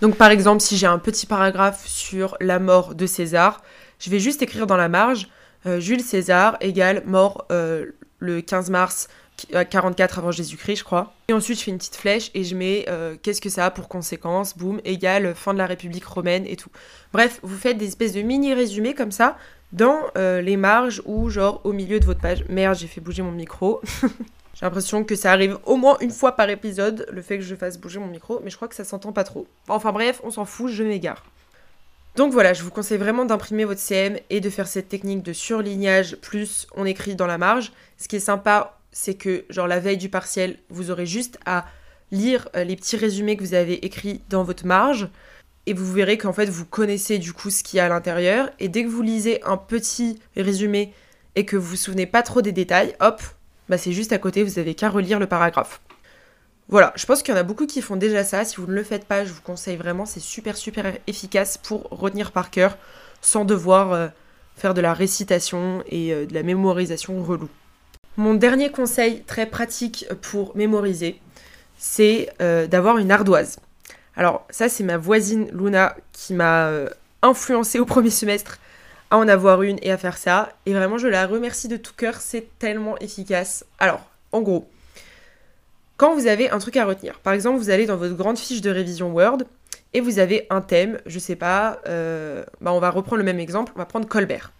Donc 0.00 0.16
par 0.16 0.30
exemple, 0.30 0.60
si 0.60 0.76
j'ai 0.76 0.86
un 0.86 0.98
petit 0.98 1.26
paragraphe 1.26 1.86
sur 1.86 2.36
la 2.40 2.58
mort 2.58 2.94
de 2.94 3.06
César, 3.06 3.62
je 3.98 4.10
vais 4.10 4.20
juste 4.20 4.42
écrire 4.42 4.66
dans 4.66 4.76
la 4.76 4.88
marge 4.88 5.28
euh, 5.66 5.80
Jules 5.80 6.02
César 6.02 6.56
égale 6.60 7.02
mort 7.04 7.46
euh, 7.50 7.86
le 8.20 8.40
15 8.40 8.70
mars 8.70 9.08
44 9.46 10.18
avant 10.18 10.30
Jésus-Christ, 10.30 10.76
je 10.76 10.84
crois. 10.84 11.14
Et 11.28 11.32
ensuite, 11.32 11.58
je 11.58 11.64
fais 11.64 11.70
une 11.70 11.78
petite 11.78 11.96
flèche 11.96 12.30
et 12.34 12.44
je 12.44 12.54
mets 12.54 12.84
euh, 12.88 13.16
qu'est-ce 13.22 13.40
que 13.40 13.48
ça 13.48 13.66
a 13.66 13.70
pour 13.70 13.88
conséquence, 13.88 14.56
boum, 14.56 14.80
égale 14.84 15.34
fin 15.34 15.52
de 15.52 15.58
la 15.58 15.66
République 15.66 16.04
romaine 16.04 16.44
et 16.46 16.56
tout. 16.56 16.70
Bref, 17.12 17.40
vous 17.42 17.56
faites 17.56 17.78
des 17.78 17.86
espèces 17.86 18.12
de 18.12 18.22
mini-résumés 18.22 18.94
comme 18.94 19.12
ça 19.12 19.36
dans 19.72 20.00
les 20.16 20.56
marges 20.56 21.02
ou 21.04 21.28
genre 21.28 21.60
au 21.64 21.72
milieu 21.72 22.00
de 22.00 22.06
votre 22.06 22.20
page. 22.20 22.44
Merde, 22.48 22.76
j'ai 22.78 22.86
fait 22.86 23.00
bouger 23.00 23.22
mon 23.22 23.32
micro. 23.32 23.82
j'ai 24.02 24.66
l'impression 24.66 25.04
que 25.04 25.14
ça 25.14 25.30
arrive 25.30 25.58
au 25.66 25.76
moins 25.76 25.96
une 26.00 26.10
fois 26.10 26.32
par 26.32 26.50
épisode, 26.50 27.06
le 27.12 27.22
fait 27.22 27.38
que 27.38 27.44
je 27.44 27.54
fasse 27.54 27.78
bouger 27.78 28.00
mon 28.00 28.08
micro, 28.08 28.40
mais 28.42 28.50
je 28.50 28.56
crois 28.56 28.66
que 28.66 28.74
ça 28.74 28.84
s'entend 28.84 29.12
pas 29.12 29.24
trop. 29.24 29.46
Enfin 29.68 29.92
bref, 29.92 30.20
on 30.24 30.30
s'en 30.30 30.44
fout, 30.44 30.72
je 30.72 30.82
m'égare. 30.82 31.22
Donc 32.16 32.32
voilà, 32.32 32.52
je 32.52 32.64
vous 32.64 32.72
conseille 32.72 32.98
vraiment 32.98 33.24
d'imprimer 33.24 33.64
votre 33.64 33.80
CM 33.80 34.18
et 34.30 34.40
de 34.40 34.50
faire 34.50 34.66
cette 34.66 34.88
technique 34.88 35.22
de 35.22 35.32
surlignage 35.32 36.16
plus 36.16 36.66
on 36.74 36.84
écrit 36.84 37.14
dans 37.14 37.28
la 37.28 37.38
marge. 37.38 37.70
Ce 37.96 38.08
qui 38.08 38.16
est 38.16 38.20
sympa, 38.20 38.77
c'est 38.92 39.14
que 39.14 39.44
genre 39.50 39.66
la 39.66 39.80
veille 39.80 39.96
du 39.96 40.08
partiel, 40.08 40.58
vous 40.70 40.90
aurez 40.90 41.06
juste 41.06 41.38
à 41.46 41.66
lire 42.10 42.48
euh, 42.56 42.64
les 42.64 42.76
petits 42.76 42.96
résumés 42.96 43.36
que 43.36 43.44
vous 43.44 43.54
avez 43.54 43.84
écrits 43.84 44.22
dans 44.30 44.42
votre 44.42 44.66
marge 44.66 45.08
et 45.66 45.74
vous 45.74 45.92
verrez 45.92 46.16
qu'en 46.16 46.32
fait 46.32 46.48
vous 46.48 46.64
connaissez 46.64 47.18
du 47.18 47.32
coup 47.32 47.50
ce 47.50 47.62
qu'il 47.62 47.76
y 47.76 47.80
a 47.80 47.86
à 47.86 47.88
l'intérieur 47.88 48.50
et 48.58 48.68
dès 48.68 48.84
que 48.84 48.88
vous 48.88 49.02
lisez 49.02 49.42
un 49.44 49.56
petit 49.56 50.18
résumé 50.36 50.92
et 51.36 51.44
que 51.44 51.56
vous 51.56 51.70
vous 51.70 51.76
souvenez 51.76 52.06
pas 52.06 52.22
trop 52.22 52.42
des 52.42 52.52
détails, 52.52 52.94
hop, 53.00 53.22
bah 53.68 53.78
c'est 53.78 53.92
juste 53.92 54.12
à 54.12 54.18
côté, 54.18 54.42
vous 54.42 54.58
avez 54.58 54.74
qu'à 54.74 54.88
relire 54.88 55.18
le 55.18 55.26
paragraphe. 55.26 55.80
Voilà, 56.70 56.92
je 56.96 57.06
pense 57.06 57.22
qu'il 57.22 57.32
y 57.32 57.36
en 57.36 57.40
a 57.40 57.44
beaucoup 57.44 57.66
qui 57.66 57.80
font 57.80 57.96
déjà 57.96 58.24
ça. 58.24 58.44
Si 58.44 58.56
vous 58.56 58.66
ne 58.66 58.74
le 58.74 58.82
faites 58.82 59.06
pas, 59.06 59.24
je 59.24 59.32
vous 59.32 59.40
conseille 59.40 59.76
vraiment, 59.76 60.04
c'est 60.04 60.20
super 60.20 60.56
super 60.56 60.92
efficace 61.06 61.56
pour 61.56 61.84
retenir 61.90 62.32
par 62.32 62.50
cœur 62.50 62.76
sans 63.22 63.44
devoir 63.44 63.92
euh, 63.92 64.08
faire 64.54 64.74
de 64.74 64.80
la 64.80 64.92
récitation 64.92 65.82
et 65.86 66.12
euh, 66.12 66.26
de 66.26 66.34
la 66.34 66.42
mémorisation 66.42 67.22
relou. 67.22 67.48
Mon 68.18 68.34
dernier 68.34 68.72
conseil 68.72 69.22
très 69.22 69.46
pratique 69.46 70.04
pour 70.22 70.56
mémoriser, 70.56 71.20
c'est 71.78 72.28
euh, 72.42 72.66
d'avoir 72.66 72.98
une 72.98 73.12
ardoise. 73.12 73.60
Alors 74.16 74.44
ça 74.50 74.68
c'est 74.68 74.82
ma 74.82 74.96
voisine 74.96 75.48
Luna 75.52 75.94
qui 76.12 76.34
m'a 76.34 76.68
influencé 77.22 77.78
au 77.78 77.84
premier 77.84 78.10
semestre 78.10 78.58
à 79.12 79.18
en 79.18 79.28
avoir 79.28 79.62
une 79.62 79.78
et 79.82 79.92
à 79.92 79.96
faire 79.96 80.18
ça. 80.18 80.52
Et 80.66 80.74
vraiment 80.74 80.98
je 80.98 81.06
la 81.06 81.28
remercie 81.28 81.68
de 81.68 81.76
tout 81.76 81.92
cœur, 81.96 82.16
c'est 82.16 82.48
tellement 82.58 82.98
efficace. 82.98 83.64
Alors, 83.78 84.04
en 84.32 84.40
gros, 84.40 84.68
quand 85.96 86.12
vous 86.12 86.26
avez 86.26 86.50
un 86.50 86.58
truc 86.58 86.76
à 86.76 86.86
retenir, 86.86 87.20
par 87.20 87.34
exemple, 87.34 87.58
vous 87.58 87.70
allez 87.70 87.86
dans 87.86 87.96
votre 87.96 88.16
grande 88.16 88.36
fiche 88.36 88.62
de 88.62 88.70
révision 88.70 89.12
Word 89.12 89.44
et 89.94 90.00
vous 90.00 90.18
avez 90.18 90.48
un 90.50 90.60
thème, 90.60 90.98
je 91.06 91.20
sais 91.20 91.36
pas, 91.36 91.80
euh, 91.86 92.44
bah 92.60 92.72
on 92.72 92.80
va 92.80 92.90
reprendre 92.90 93.18
le 93.18 93.24
même 93.24 93.38
exemple, 93.38 93.70
on 93.76 93.78
va 93.78 93.86
prendre 93.86 94.08
Colbert. 94.08 94.50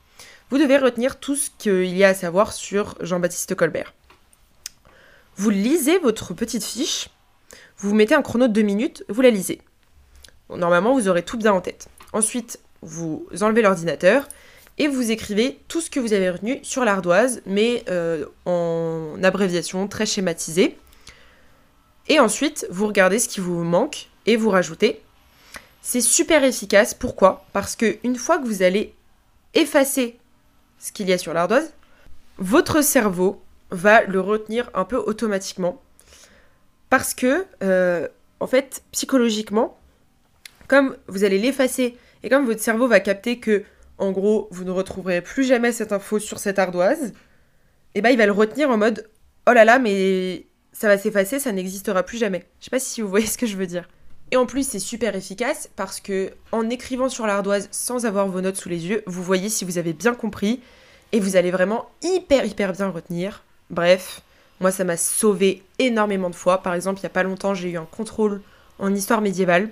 Vous 0.50 0.58
devez 0.58 0.78
retenir 0.78 1.18
tout 1.20 1.36
ce 1.36 1.50
qu'il 1.58 1.96
y 1.96 2.04
a 2.04 2.08
à 2.08 2.14
savoir 2.14 2.52
sur 2.52 2.96
Jean-Baptiste 3.00 3.54
Colbert. 3.54 3.92
Vous 5.36 5.50
lisez 5.50 5.98
votre 5.98 6.32
petite 6.32 6.64
fiche, 6.64 7.10
vous 7.76 7.94
mettez 7.94 8.14
un 8.14 8.22
chrono 8.22 8.48
de 8.48 8.52
2 8.52 8.62
minutes, 8.62 9.04
vous 9.08 9.20
la 9.20 9.30
lisez. 9.30 9.60
normalement, 10.48 10.94
vous 10.94 11.08
aurez 11.08 11.22
tout 11.22 11.36
bien 11.36 11.52
en 11.52 11.60
tête. 11.60 11.88
Ensuite, 12.12 12.60
vous 12.80 13.26
enlevez 13.42 13.62
l'ordinateur 13.62 14.26
et 14.78 14.88
vous 14.88 15.10
écrivez 15.10 15.60
tout 15.68 15.80
ce 15.80 15.90
que 15.90 16.00
vous 16.00 16.14
avez 16.14 16.30
retenu 16.30 16.60
sur 16.62 16.84
l'ardoise, 16.84 17.42
mais 17.44 17.84
euh, 17.90 18.24
en 18.46 19.22
abréviation 19.22 19.86
très 19.86 20.06
schématisée. 20.06 20.78
Et 22.08 22.20
ensuite, 22.20 22.66
vous 22.70 22.86
regardez 22.86 23.18
ce 23.18 23.28
qui 23.28 23.40
vous 23.40 23.64
manque 23.64 24.08
et 24.24 24.36
vous 24.36 24.48
rajoutez. 24.48 25.02
C'est 25.82 26.00
super 26.00 26.42
efficace. 26.42 26.94
Pourquoi? 26.94 27.44
Parce 27.52 27.76
que 27.76 27.98
une 28.02 28.16
fois 28.16 28.38
que 28.38 28.46
vous 28.46 28.62
allez 28.62 28.94
effacer 29.54 30.18
ce 30.78 30.92
qu'il 30.92 31.08
y 31.08 31.12
a 31.12 31.18
sur 31.18 31.34
l'ardoise, 31.34 31.72
votre 32.38 32.82
cerveau 32.82 33.42
va 33.70 34.02
le 34.04 34.20
retenir 34.20 34.70
un 34.74 34.84
peu 34.84 34.96
automatiquement. 34.96 35.82
Parce 36.90 37.14
que, 37.14 37.44
euh, 37.62 38.08
en 38.40 38.46
fait, 38.46 38.82
psychologiquement, 38.92 39.78
comme 40.68 40.96
vous 41.06 41.24
allez 41.24 41.38
l'effacer 41.38 41.96
et 42.22 42.28
comme 42.28 42.46
votre 42.46 42.60
cerveau 42.60 42.88
va 42.88 43.00
capter 43.00 43.38
que, 43.38 43.64
en 43.98 44.12
gros, 44.12 44.48
vous 44.50 44.64
ne 44.64 44.70
retrouverez 44.70 45.20
plus 45.20 45.44
jamais 45.44 45.72
cette 45.72 45.92
info 45.92 46.18
sur 46.18 46.38
cette 46.38 46.58
ardoise, 46.58 47.12
et 47.94 47.98
eh 47.98 48.02
ben 48.02 48.10
il 48.10 48.18
va 48.18 48.26
le 48.26 48.32
retenir 48.32 48.70
en 48.70 48.76
mode 48.76 49.08
oh 49.48 49.52
là 49.52 49.64
là, 49.64 49.78
mais 49.78 50.46
ça 50.72 50.88
va 50.88 50.98
s'effacer, 50.98 51.38
ça 51.38 51.52
n'existera 51.52 52.02
plus 52.02 52.18
jamais. 52.18 52.46
Je 52.60 52.66
sais 52.66 52.70
pas 52.70 52.78
si 52.78 53.00
vous 53.00 53.08
voyez 53.08 53.26
ce 53.26 53.38
que 53.38 53.46
je 53.46 53.56
veux 53.56 53.66
dire. 53.66 53.88
Et 54.30 54.36
en 54.36 54.46
plus, 54.46 54.68
c'est 54.68 54.78
super 54.78 55.16
efficace 55.16 55.70
parce 55.76 56.00
que 56.00 56.32
en 56.52 56.68
écrivant 56.68 57.08
sur 57.08 57.26
l'ardoise 57.26 57.68
sans 57.70 58.04
avoir 58.04 58.28
vos 58.28 58.40
notes 58.40 58.56
sous 58.56 58.68
les 58.68 58.86
yeux, 58.86 59.02
vous 59.06 59.22
voyez 59.22 59.48
si 59.48 59.64
vous 59.64 59.78
avez 59.78 59.92
bien 59.92 60.14
compris 60.14 60.60
et 61.12 61.20
vous 61.20 61.36
allez 61.36 61.50
vraiment 61.50 61.88
hyper 62.02 62.44
hyper 62.44 62.72
bien 62.72 62.90
retenir. 62.90 63.42
Bref, 63.70 64.20
moi 64.60 64.70
ça 64.70 64.84
m'a 64.84 64.98
sauvé 64.98 65.62
énormément 65.78 66.28
de 66.28 66.34
fois. 66.34 66.62
Par 66.62 66.74
exemple, 66.74 67.00
il 67.00 67.04
y 67.04 67.06
a 67.06 67.10
pas 67.10 67.22
longtemps, 67.22 67.54
j'ai 67.54 67.70
eu 67.70 67.78
un 67.78 67.86
contrôle 67.90 68.42
en 68.78 68.94
histoire 68.94 69.22
médiévale. 69.22 69.70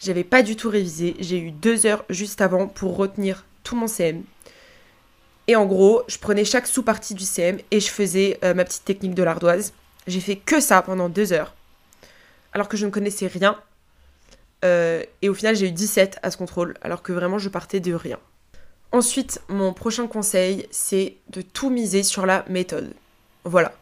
J'avais 0.00 0.24
pas 0.24 0.42
du 0.42 0.54
tout 0.54 0.68
révisé. 0.68 1.16
J'ai 1.18 1.38
eu 1.38 1.50
deux 1.50 1.86
heures 1.86 2.04
juste 2.10 2.40
avant 2.40 2.68
pour 2.68 2.96
retenir 2.96 3.44
tout 3.64 3.74
mon 3.74 3.86
CM. 3.86 4.22
Et 5.48 5.56
en 5.56 5.64
gros, 5.64 6.02
je 6.08 6.18
prenais 6.18 6.44
chaque 6.44 6.66
sous-partie 6.66 7.14
du 7.14 7.24
CM 7.24 7.58
et 7.70 7.80
je 7.80 7.88
faisais 7.88 8.38
euh, 8.44 8.52
ma 8.52 8.66
petite 8.66 8.84
technique 8.84 9.14
de 9.14 9.22
l'ardoise. 9.22 9.72
J'ai 10.06 10.20
fait 10.20 10.36
que 10.36 10.60
ça 10.60 10.82
pendant 10.82 11.08
deux 11.08 11.32
heures, 11.32 11.54
alors 12.52 12.68
que 12.68 12.76
je 12.76 12.84
ne 12.84 12.90
connaissais 12.90 13.26
rien. 13.26 13.58
Euh, 14.64 15.02
et 15.22 15.28
au 15.28 15.34
final, 15.34 15.54
j'ai 15.54 15.68
eu 15.68 15.72
17 15.72 16.18
à 16.22 16.30
ce 16.30 16.36
contrôle, 16.36 16.74
alors 16.82 17.02
que 17.02 17.12
vraiment, 17.12 17.38
je 17.38 17.48
partais 17.48 17.80
de 17.80 17.94
rien. 17.94 18.18
Ensuite, 18.90 19.40
mon 19.48 19.72
prochain 19.72 20.06
conseil, 20.06 20.66
c'est 20.70 21.16
de 21.30 21.42
tout 21.42 21.70
miser 21.70 22.02
sur 22.02 22.26
la 22.26 22.44
méthode. 22.48 22.92
Voilà. 23.44 23.72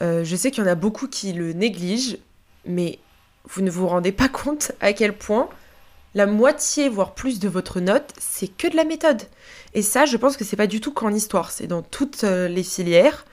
Euh, 0.00 0.24
je 0.24 0.36
sais 0.36 0.50
qu'il 0.50 0.64
y 0.64 0.66
en 0.66 0.70
a 0.70 0.74
beaucoup 0.74 1.06
qui 1.06 1.32
le 1.32 1.52
négligent, 1.52 2.18
mais 2.64 2.98
vous 3.44 3.62
ne 3.62 3.70
vous 3.70 3.86
rendez 3.86 4.12
pas 4.12 4.28
compte 4.28 4.72
à 4.80 4.92
quel 4.92 5.16
point 5.16 5.48
la 6.14 6.26
moitié, 6.26 6.88
voire 6.88 7.14
plus 7.14 7.38
de 7.38 7.48
votre 7.48 7.80
note, 7.80 8.12
c'est 8.18 8.48
que 8.48 8.66
de 8.66 8.76
la 8.76 8.84
méthode. 8.84 9.22
Et 9.74 9.82
ça, 9.82 10.06
je 10.06 10.16
pense 10.16 10.36
que 10.36 10.44
c'est 10.44 10.56
pas 10.56 10.66
du 10.66 10.80
tout 10.80 10.92
qu'en 10.92 11.12
histoire, 11.12 11.50
c'est 11.50 11.66
dans 11.66 11.82
toutes 11.82 12.24
euh, 12.24 12.48
les 12.48 12.62
filières. 12.62 13.26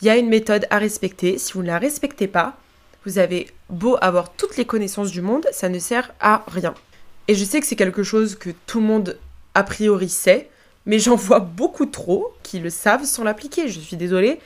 Il 0.00 0.06
y 0.06 0.10
a 0.10 0.16
une 0.16 0.28
méthode 0.28 0.66
à 0.70 0.78
respecter. 0.78 1.38
Si 1.38 1.52
vous 1.52 1.62
ne 1.62 1.68
la 1.68 1.78
respectez 1.78 2.26
pas, 2.26 2.56
vous 3.04 3.18
avez 3.18 3.48
beau 3.68 3.96
avoir 4.00 4.32
toutes 4.32 4.56
les 4.56 4.64
connaissances 4.64 5.10
du 5.10 5.20
monde, 5.20 5.46
ça 5.52 5.68
ne 5.68 5.78
sert 5.78 6.12
à 6.20 6.44
rien. 6.48 6.74
Et 7.28 7.34
je 7.34 7.44
sais 7.44 7.60
que 7.60 7.66
c'est 7.66 7.76
quelque 7.76 8.02
chose 8.02 8.34
que 8.34 8.50
tout 8.66 8.80
le 8.80 8.86
monde 8.86 9.18
a 9.54 9.62
priori 9.62 10.08
sait, 10.08 10.50
mais 10.86 10.98
j'en 10.98 11.16
vois 11.16 11.40
beaucoup 11.40 11.86
trop 11.86 12.32
qui 12.42 12.58
le 12.58 12.70
savent 12.70 13.04
sans 13.04 13.24
l'appliquer. 13.24 13.68
Je 13.68 13.80
suis 13.80 13.96
désolée. 13.96 14.40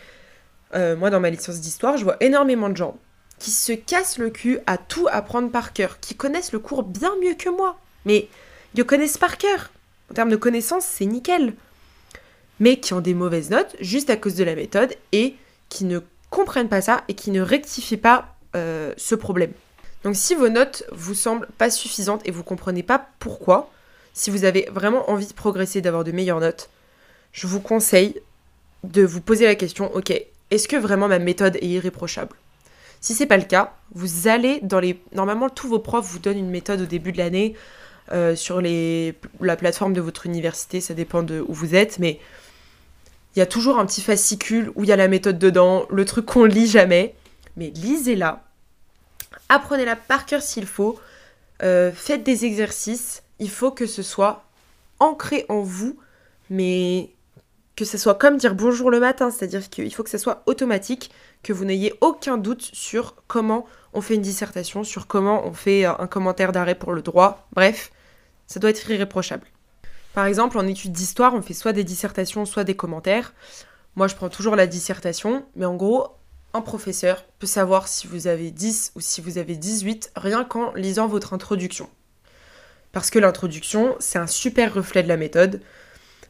Euh, 0.75 0.97
moi, 0.97 1.11
dans 1.11 1.21
ma 1.21 1.31
licence 1.31 1.61
d'histoire, 1.61 1.97
je 1.97 2.05
vois 2.05 2.17
énormément 2.21 2.69
de 2.69 2.77
gens 2.77 2.97
qui 3.39 3.51
se 3.51 3.73
cassent 3.73 4.19
le 4.19 4.31
cul 4.31 4.59
à 4.67 4.79
tout 4.79 5.07
apprendre 5.11 5.51
par 5.51 5.73
cœur, 5.73 6.01
qui 6.01 6.15
connaissent 6.15 6.53
le 6.53 6.59
cours 6.59 6.83
bien 6.83 7.13
mieux 7.23 7.35
que 7.35 7.49
moi. 7.49 7.79
Mais 8.05 8.29
ils 8.75 8.79
le 8.79 8.85
connaissent 8.85 9.19
par 9.19 9.39
cœur. 9.39 9.71
En 10.11 10.15
termes 10.15 10.31
de 10.31 10.37
connaissances, 10.37 10.85
c'est 10.85 11.07
nickel. 11.07 11.55
Mais 12.61 12.81
qui 12.81 12.95
ont 12.95 13.01
des 13.01 13.15
mauvaises 13.15 13.51
notes 13.51 13.77
juste 13.81 14.11
à 14.11 14.17
cause 14.17 14.35
de 14.35 14.45
la 14.45 14.57
méthode 14.57 14.95
et 15.13 15.37
qui 15.69 15.85
ne 15.85 16.01
comprennent 16.31 16.69
pas 16.69 16.81
ça 16.81 17.05
et 17.09 17.15
qui 17.15 17.31
ne 17.31 17.41
rectifient 17.41 17.97
pas 17.97 18.38
euh, 18.59 18.93
ce 18.97 19.15
problème. 19.15 19.53
Donc 20.05 20.17
si 20.17 20.35
vos 20.35 20.49
notes 20.49 20.85
vous 20.93 21.15
semblent 21.15 21.49
pas 21.59 21.71
suffisantes 21.71 22.23
et 22.27 22.31
vous 22.31 22.43
comprenez 22.43 22.83
pas 22.83 23.09
pourquoi, 23.19 23.71
si 24.13 24.31
vous 24.31 24.45
avez 24.45 24.69
vraiment 24.73 25.11
envie 25.11 25.27
de 25.27 25.33
progresser, 25.33 25.81
d'avoir 25.81 26.05
de 26.05 26.13
meilleures 26.13 26.41
notes, 26.41 26.69
je 27.33 27.47
vous 27.47 27.61
conseille 27.61 28.21
de 28.85 29.03
vous 29.03 29.21
poser 29.21 29.45
la 29.47 29.55
question, 29.55 29.95
ok, 29.95 30.13
est-ce 30.51 30.69
que 30.69 30.77
vraiment 30.77 31.09
ma 31.09 31.19
méthode 31.19 31.57
est 31.57 31.67
irréprochable? 31.67 32.35
Si 33.01 33.15
c'est 33.15 33.27
pas 33.27 33.37
le 33.37 33.45
cas, 33.45 33.75
vous 33.95 34.27
allez 34.27 34.61
dans 34.63 34.81
les... 34.81 35.01
Normalement, 35.13 35.49
tous 35.49 35.69
vos 35.69 35.79
profs 35.79 36.07
vous 36.07 36.19
donnent 36.19 36.39
une 36.39 36.51
méthode 36.51 36.81
au 36.81 36.87
début 36.87 37.13
de 37.13 37.19
l'année 37.19 37.55
euh, 38.13 38.35
sur 38.35 38.61
les... 38.61 39.15
la 39.41 39.57
plateforme 39.57 39.93
de 39.93 40.01
votre 40.01 40.27
université, 40.27 40.81
ça 40.81 40.95
dépend 40.95 41.23
de 41.23 41.45
où 41.47 41.53
vous 41.53 41.75
êtes, 41.75 41.99
mais 41.99 42.19
il 43.37 43.39
y 43.39 43.43
a 43.43 43.47
toujours 43.47 43.79
un 43.79 43.87
petit 43.87 44.01
fascicule 44.01 44.73
où 44.75 44.83
il 44.83 44.89
y 44.89 44.93
a 44.93 44.97
la 44.97 45.07
méthode 45.07 45.39
dedans, 45.39 45.87
le 45.91 46.05
truc 46.05 46.27
qu'on 46.27 46.45
lit 46.45 46.67
jamais. 46.67 47.15
Mais 47.57 47.71
lisez-la, 47.71 48.43
apprenez-la 49.49 49.97
par 49.97 50.27
cœur 50.27 50.43
s'il 50.43 50.67
faut, 50.67 50.99
euh, 51.63 51.93
faites 51.93 52.23
des 52.23 52.45
exercices, 52.45 53.23
il 53.39 53.51
faut 53.51 53.71
que 53.71 53.87
ce 53.87 54.03
soit 54.03 54.45
ancré 55.01 55.45
en 55.49 55.61
vous, 55.61 55.99
mais 56.51 57.11
que 57.77 57.85
ce 57.85 57.99
soit 57.99 58.17
comme 58.17 58.37
dire 58.37 58.55
bonjour 58.55 58.91
le 58.91 59.01
matin, 59.01 59.31
c'est-à-dire 59.31 59.69
qu'il 59.69 59.93
faut 59.95 60.03
que 60.03 60.11
ce 60.11 60.19
soit 60.19 60.43
automatique, 60.47 61.11
que 61.43 61.53
vous 61.53 61.65
n'ayez 61.65 61.95
aucun 62.01 62.37
doute 62.37 62.63
sur 62.73 63.15
comment 63.29 63.67
on 63.93 64.01
fait 64.01 64.15
une 64.15 64.23
dissertation, 64.23 64.85
sur 64.85 65.07
comment 65.07 65.47
on 65.47 65.53
fait 65.53 65.85
un 65.85 66.07
commentaire 66.07 66.53
d'arrêt 66.53 66.75
pour 66.75 66.93
le 66.93 67.03
droit, 67.03 67.47
bref, 67.53 67.93
ça 68.47 68.59
doit 68.61 68.71
être 68.71 68.91
irréprochable. 68.91 69.47
Par 70.15 70.27
exemple, 70.27 70.59
en 70.59 70.67
études 70.67 70.93
d'histoire, 70.93 71.35
on 71.35 71.43
fait 71.43 71.55
soit 71.55 71.73
des 71.73 71.85
dissertations, 71.85 72.45
soit 72.45 72.65
des 72.65 72.75
commentaires. 72.75 73.35
Moi, 73.95 74.09
je 74.09 74.17
prends 74.17 74.29
toujours 74.29 74.57
la 74.57 74.67
dissertation, 74.67 75.45
mais 75.55 75.65
en 75.65 75.77
gros, 75.77 76.09
un 76.55 76.61
professeur 76.61 77.25
peut 77.39 77.47
savoir 77.47 77.89
si 77.89 78.07
vous 78.07 78.27
avez 78.27 78.51
10 78.51 78.93
ou 78.95 79.01
si 79.01 79.21
vous 79.21 79.39
avez 79.39 79.57
18 79.57 80.13
rien 80.17 80.45
qu'en 80.45 80.73
lisant 80.75 81.07
votre 81.07 81.33
introduction. 81.33 81.89
Parce 82.93 83.11
que 83.11 83.19
l'introduction, 83.19 83.97
c'est 83.99 84.19
un 84.19 84.27
super 84.27 84.73
reflet 84.73 85.03
de 85.03 85.09
la 85.09 85.17
méthode, 85.17 85.61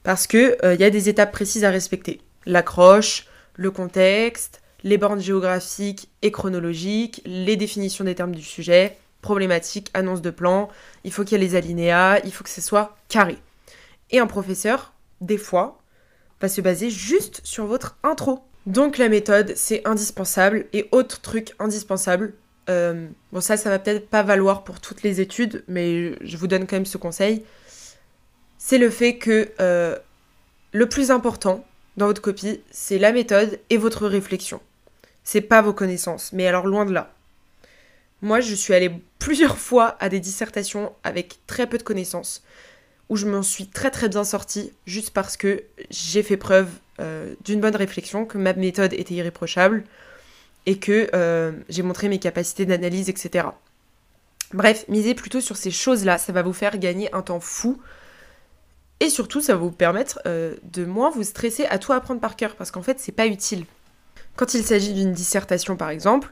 parce 0.02 0.26
qu'il 0.26 0.56
euh, 0.64 0.74
y 0.74 0.84
a 0.84 0.90
des 0.90 1.08
étapes 1.08 1.32
précises 1.32 1.64
à 1.64 1.70
respecter. 1.70 2.20
L'accroche, 2.46 3.26
le 3.54 3.70
contexte, 3.70 4.60
les 4.82 4.98
bornes 4.98 5.20
géographiques 5.20 6.08
et 6.22 6.30
chronologiques, 6.30 7.22
les 7.24 7.56
définitions 7.56 8.04
des 8.04 8.14
termes 8.14 8.34
du 8.34 8.42
sujet, 8.42 8.96
problématiques, 9.22 9.90
annonce 9.94 10.22
de 10.22 10.30
plan, 10.30 10.68
il 11.04 11.12
faut 11.12 11.24
qu'il 11.24 11.38
y 11.38 11.40
ait 11.40 11.46
les 11.46 11.54
alinéas, 11.56 12.20
il 12.24 12.32
faut 12.32 12.44
que 12.44 12.50
ce 12.50 12.60
soit 12.60 12.96
carré. 13.08 13.38
Et 14.10 14.18
un 14.18 14.26
professeur, 14.26 14.92
des 15.20 15.38
fois, 15.38 15.78
va 16.40 16.48
se 16.48 16.60
baser 16.60 16.90
juste 16.90 17.40
sur 17.44 17.66
votre 17.66 17.96
intro. 18.02 18.44
Donc 18.68 18.98
la 18.98 19.08
méthode, 19.08 19.54
c'est 19.56 19.80
indispensable. 19.88 20.66
Et 20.74 20.88
autre 20.92 21.22
truc 21.22 21.54
indispensable, 21.58 22.34
euh, 22.68 23.08
bon 23.32 23.40
ça, 23.40 23.56
ça 23.56 23.70
va 23.70 23.78
peut-être 23.78 24.10
pas 24.10 24.22
valoir 24.22 24.62
pour 24.62 24.78
toutes 24.78 25.02
les 25.02 25.22
études, 25.22 25.64
mais 25.68 26.12
je 26.20 26.36
vous 26.36 26.48
donne 26.48 26.66
quand 26.66 26.76
même 26.76 26.84
ce 26.84 26.98
conseil, 26.98 27.46
c'est 28.58 28.76
le 28.76 28.90
fait 28.90 29.16
que 29.16 29.48
euh, 29.58 29.96
le 30.72 30.86
plus 30.86 31.10
important 31.10 31.64
dans 31.96 32.08
votre 32.08 32.20
copie, 32.20 32.60
c'est 32.70 32.98
la 32.98 33.12
méthode 33.12 33.58
et 33.70 33.78
votre 33.78 34.06
réflexion. 34.06 34.60
C'est 35.24 35.40
pas 35.40 35.62
vos 35.62 35.72
connaissances, 35.72 36.34
mais 36.34 36.46
alors 36.46 36.66
loin 36.66 36.84
de 36.84 36.92
là. 36.92 37.14
Moi, 38.20 38.40
je 38.40 38.54
suis 38.54 38.74
allée 38.74 38.92
plusieurs 39.18 39.56
fois 39.66 39.96
à 39.98 40.10
des 40.10 40.20
dissertations 40.20 40.92
avec 41.04 41.38
très 41.46 41.66
peu 41.66 41.78
de 41.78 41.82
connaissances, 41.82 42.44
où 43.08 43.16
je 43.16 43.26
m'en 43.26 43.42
suis 43.42 43.66
très 43.66 43.90
très 43.90 44.08
bien 44.08 44.24
sortie, 44.24 44.72
juste 44.86 45.10
parce 45.10 45.36
que 45.36 45.62
j'ai 45.90 46.22
fait 46.22 46.36
preuve 46.36 46.68
euh, 47.00 47.34
d'une 47.44 47.60
bonne 47.60 47.76
réflexion, 47.76 48.26
que 48.26 48.38
ma 48.38 48.52
méthode 48.52 48.92
était 48.92 49.14
irréprochable, 49.14 49.84
et 50.66 50.78
que 50.78 51.08
euh, 51.14 51.52
j'ai 51.68 51.82
montré 51.82 52.08
mes 52.08 52.18
capacités 52.18 52.66
d'analyse, 52.66 53.08
etc. 53.08 53.48
Bref, 54.52 54.84
misez 54.88 55.14
plutôt 55.14 55.40
sur 55.40 55.56
ces 55.56 55.70
choses-là, 55.70 56.18
ça 56.18 56.32
va 56.32 56.42
vous 56.42 56.52
faire 56.52 56.78
gagner 56.78 57.12
un 57.14 57.22
temps 57.22 57.40
fou. 57.40 57.80
Et 59.00 59.10
surtout, 59.10 59.40
ça 59.40 59.54
va 59.54 59.60
vous 59.60 59.70
permettre 59.70 60.20
euh, 60.26 60.56
de 60.64 60.84
moins 60.84 61.10
vous 61.10 61.22
stresser 61.22 61.64
à 61.66 61.78
tout 61.78 61.92
apprendre 61.92 62.20
par 62.20 62.36
cœur, 62.36 62.56
parce 62.56 62.70
qu'en 62.70 62.82
fait, 62.82 62.98
c'est 63.00 63.12
pas 63.12 63.26
utile. 63.26 63.64
Quand 64.36 64.52
il 64.54 64.64
s'agit 64.64 64.92
d'une 64.92 65.12
dissertation, 65.12 65.76
par 65.76 65.90
exemple, 65.90 66.30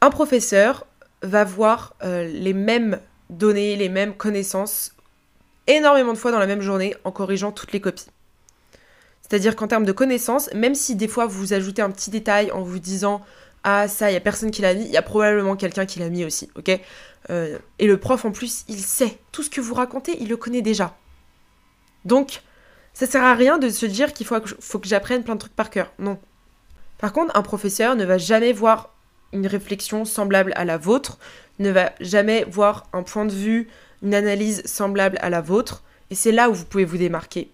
un 0.00 0.10
professeur 0.10 0.86
va 1.22 1.44
voir 1.44 1.94
les 2.02 2.52
mêmes 2.52 2.98
données, 3.30 3.76
les 3.76 3.88
mêmes 3.88 4.14
connaissances 4.14 4.92
énormément 5.66 6.12
de 6.12 6.18
fois 6.18 6.30
dans 6.30 6.38
la 6.38 6.46
même 6.46 6.62
journée 6.62 6.94
en 7.04 7.12
corrigeant 7.12 7.52
toutes 7.52 7.72
les 7.72 7.80
copies. 7.80 8.06
C'est-à-dire 9.20 9.56
qu'en 9.56 9.68
termes 9.68 9.84
de 9.84 9.92
connaissances, 9.92 10.52
même 10.52 10.74
si 10.74 10.94
des 10.94 11.08
fois 11.08 11.26
vous 11.26 11.52
ajoutez 11.52 11.82
un 11.82 11.90
petit 11.90 12.10
détail 12.10 12.50
en 12.52 12.62
vous 12.62 12.78
disant 12.78 13.22
ah 13.64 13.88
ça, 13.88 14.10
il 14.10 14.14
y 14.14 14.16
a 14.16 14.20
personne 14.20 14.50
qui 14.50 14.62
l'a 14.62 14.74
mis, 14.74 14.84
il 14.84 14.90
y 14.90 14.96
a 14.96 15.02
probablement 15.02 15.56
quelqu'un 15.56 15.86
qui 15.86 16.00
l'a 16.00 16.08
mis 16.08 16.24
aussi, 16.24 16.50
ok? 16.56 16.80
Euh, 17.30 17.58
Et 17.78 17.86
le 17.86 17.96
prof 17.96 18.24
en 18.24 18.32
plus, 18.32 18.64
il 18.68 18.80
sait 18.80 19.18
tout 19.30 19.42
ce 19.42 19.50
que 19.50 19.60
vous 19.60 19.74
racontez, 19.74 20.16
il 20.20 20.28
le 20.28 20.36
connaît 20.36 20.62
déjà. 20.62 20.96
Donc, 22.04 22.42
ça 22.92 23.06
sert 23.06 23.22
à 23.22 23.34
rien 23.34 23.58
de 23.58 23.68
se 23.68 23.86
dire 23.86 24.12
qu'il 24.12 24.26
faut, 24.26 24.36
faut 24.60 24.78
que 24.80 24.88
j'apprenne 24.88 25.22
plein 25.22 25.34
de 25.34 25.40
trucs 25.40 25.54
par 25.54 25.70
cœur. 25.70 25.92
Non. 25.98 26.18
Par 26.98 27.12
contre, 27.12 27.36
un 27.36 27.42
professeur 27.42 27.96
ne 27.96 28.04
va 28.04 28.18
jamais 28.18 28.52
voir 28.52 28.94
une 29.32 29.46
réflexion 29.46 30.04
semblable 30.04 30.52
à 30.56 30.64
la 30.64 30.76
vôtre, 30.76 31.18
ne 31.58 31.70
va 31.70 31.92
jamais 32.00 32.44
voir 32.44 32.86
un 32.92 33.02
point 33.02 33.24
de 33.24 33.32
vue, 33.32 33.68
une 34.02 34.14
analyse 34.14 34.62
semblable 34.66 35.18
à 35.20 35.30
la 35.30 35.40
vôtre, 35.40 35.82
et 36.10 36.14
c'est 36.14 36.32
là 36.32 36.50
où 36.50 36.54
vous 36.54 36.64
pouvez 36.64 36.84
vous 36.84 36.98
démarquer. 36.98 37.50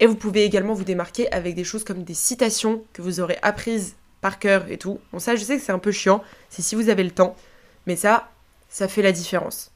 Et 0.00 0.06
vous 0.06 0.16
pouvez 0.16 0.44
également 0.44 0.74
vous 0.74 0.84
démarquer 0.84 1.30
avec 1.32 1.54
des 1.54 1.64
choses 1.64 1.84
comme 1.84 2.02
des 2.02 2.14
citations 2.14 2.82
que 2.92 3.02
vous 3.02 3.20
aurez 3.20 3.38
apprises 3.42 3.94
par 4.20 4.38
cœur 4.38 4.66
et 4.70 4.78
tout. 4.78 4.98
Bon, 5.12 5.18
ça, 5.18 5.36
je 5.36 5.44
sais 5.44 5.56
que 5.56 5.62
c'est 5.62 5.72
un 5.72 5.78
peu 5.78 5.92
chiant, 5.92 6.22
c'est 6.48 6.62
si 6.62 6.74
vous 6.74 6.88
avez 6.88 7.04
le 7.04 7.10
temps, 7.10 7.36
mais 7.86 7.96
ça, 7.96 8.30
ça 8.68 8.88
fait 8.88 9.02
la 9.02 9.12
différence. 9.12 9.70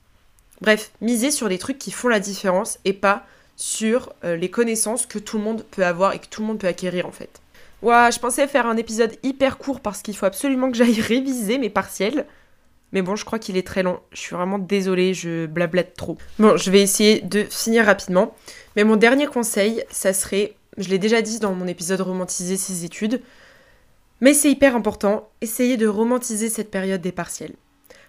Bref, 0.62 0.90
misez 1.00 1.30
sur 1.30 1.48
les 1.48 1.58
trucs 1.58 1.78
qui 1.78 1.90
font 1.90 2.08
la 2.08 2.20
différence 2.20 2.78
et 2.84 2.92
pas 2.92 3.26
sur 3.56 4.12
euh, 4.24 4.36
les 4.36 4.50
connaissances 4.50 5.06
que 5.06 5.18
tout 5.18 5.38
le 5.38 5.44
monde 5.44 5.64
peut 5.70 5.84
avoir 5.84 6.12
et 6.12 6.18
que 6.18 6.26
tout 6.26 6.40
le 6.40 6.46
monde 6.46 6.58
peut 6.58 6.66
acquérir 6.66 7.06
en 7.06 7.12
fait. 7.12 7.40
Ouah, 7.82 8.10
je 8.10 8.18
pensais 8.18 8.46
faire 8.46 8.66
un 8.66 8.76
épisode 8.76 9.16
hyper 9.22 9.58
court 9.58 9.80
parce 9.80 10.02
qu'il 10.02 10.16
faut 10.16 10.26
absolument 10.26 10.70
que 10.70 10.76
j'aille 10.76 11.00
réviser 11.00 11.58
mes 11.58 11.70
partiels. 11.70 12.26
Mais 12.92 13.02
bon, 13.02 13.16
je 13.16 13.24
crois 13.24 13.38
qu'il 13.38 13.56
est 13.56 13.66
très 13.66 13.82
long. 13.82 14.00
Je 14.12 14.20
suis 14.20 14.36
vraiment 14.36 14.58
désolée, 14.58 15.12
je 15.12 15.46
blablate 15.46 15.94
trop. 15.94 16.16
Bon, 16.38 16.56
je 16.56 16.70
vais 16.70 16.80
essayer 16.80 17.20
de 17.20 17.42
finir 17.44 17.84
rapidement. 17.84 18.34
Mais 18.76 18.84
mon 18.84 18.96
dernier 18.96 19.26
conseil, 19.26 19.84
ça 19.90 20.12
serait, 20.12 20.54
je 20.78 20.88
l'ai 20.88 20.98
déjà 20.98 21.22
dit 21.22 21.38
dans 21.40 21.52
mon 21.52 21.66
épisode 21.66 22.00
Romantiser 22.00 22.56
ses 22.56 22.84
études, 22.84 23.20
mais 24.20 24.32
c'est 24.32 24.50
hyper 24.50 24.74
important, 24.74 25.28
essayez 25.42 25.76
de 25.76 25.86
romantiser 25.86 26.48
cette 26.48 26.70
période 26.70 27.02
des 27.02 27.12
partiels. 27.12 27.52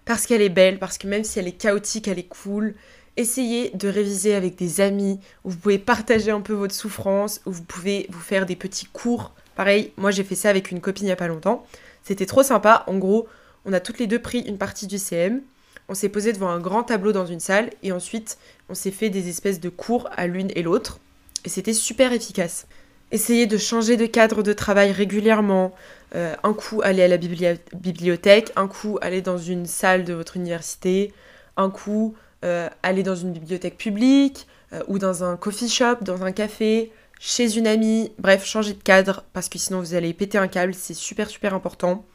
Parce 0.06 0.26
qu'elle 0.26 0.42
est 0.42 0.50
belle, 0.50 0.80
parce 0.80 0.98
que 0.98 1.08
même 1.08 1.26
si 1.26 1.38
elle 1.38 1.48
est 1.48 1.52
chaotique, 1.52 2.08
elle 2.08 2.20
est 2.20 2.24
cool. 2.24 2.76
Essayez 3.18 3.72
de 3.72 3.90
réviser 3.90 4.36
avec 4.36 4.56
des 4.56 4.80
amis, 4.80 5.20
où 5.44 5.50
vous 5.50 5.58
pouvez 5.58 5.80
partager 5.80 6.32
un 6.32 6.40
peu 6.40 6.54
votre 6.54 6.74
souffrance, 6.74 7.42
où 7.46 7.52
vous 7.52 7.64
pouvez 7.64 8.08
vous 8.10 8.22
faire 8.22 8.46
des 8.46 8.56
petits 8.56 8.86
cours. 8.86 9.34
Pareil, 9.56 9.92
moi 9.98 10.12
j'ai 10.12 10.24
fait 10.24 10.36
ça 10.36 10.50
avec 10.50 10.72
une 10.72 10.80
copine 10.80 11.06
il 11.06 11.08
n'y 11.08 11.12
a 11.12 11.18
pas 11.18 11.28
longtemps. 11.28 11.66
C'était 12.04 12.26
trop 12.26 12.44
sympa. 12.44 12.86
En 12.88 12.98
gros, 12.98 13.28
on 13.68 13.74
a 13.74 13.80
toutes 13.82 14.00
les 14.00 14.08
deux 14.08 14.20
pris 14.20 14.40
une 14.40 14.58
partie 14.58 14.88
du 14.88 14.98
CM. 14.98 15.42
On 15.90 15.94
s'est 15.94 16.10
posé 16.10 16.34
devant 16.34 16.50
un 16.50 16.60
grand 16.60 16.84
tableau 16.84 17.12
dans 17.12 17.26
une 17.26 17.42
salle 17.42 17.70
et 17.84 17.92
ensuite 17.92 18.38
on 18.70 18.74
s'est 18.74 18.92
fait 18.92 19.10
des 19.10 19.30
espèces 19.30 19.60
de 19.60 19.70
cours 19.70 20.10
à 20.16 20.26
l'une 20.26 20.52
et 20.56 20.64
l'autre. 20.64 21.00
Et 21.46 21.50
c'était 21.50 21.74
super 21.74 22.14
efficace. 22.14 22.66
Essayez 23.12 23.46
de 23.46 23.58
changer 23.58 23.96
de 23.96 24.06
cadre 24.06 24.42
de 24.42 24.54
travail 24.54 24.92
régulièrement. 24.92 25.74
Euh, 26.16 26.36
un 26.44 26.54
coup 26.54 26.82
aller 26.82 27.04
à 27.04 27.08
la 27.10 27.18
bibliothèque, 27.18 28.52
un 28.56 28.68
coup 28.68 28.98
aller 29.02 29.22
dans 29.22 29.38
une 29.38 29.66
salle 29.66 30.06
de 30.06 30.14
votre 30.14 30.38
université, 30.38 31.14
un 31.58 31.70
coup 31.70 32.16
euh, 32.46 32.70
aller 32.84 33.04
dans 33.04 33.16
une 33.16 33.34
bibliothèque 33.34 33.78
publique 33.78 34.48
euh, 34.72 34.82
ou 34.88 34.98
dans 34.98 35.26
un 35.26 35.36
coffee 35.36 35.70
shop, 35.70 35.98
dans 36.02 36.24
un 36.24 36.32
café, 36.32 36.92
chez 37.20 37.58
une 37.58 37.68
amie, 37.68 38.12
bref, 38.18 38.46
changer 38.46 38.74
de 38.74 38.84
cadre 38.84 39.24
parce 39.34 39.50
que 39.50 39.58
sinon 39.58 39.80
vous 39.80 39.94
allez 39.94 40.14
péter 40.14 40.38
un 40.38 40.48
câble, 40.48 40.74
c'est 40.74 40.94
super 40.94 41.30
super 41.30 41.54
important. 41.54 42.06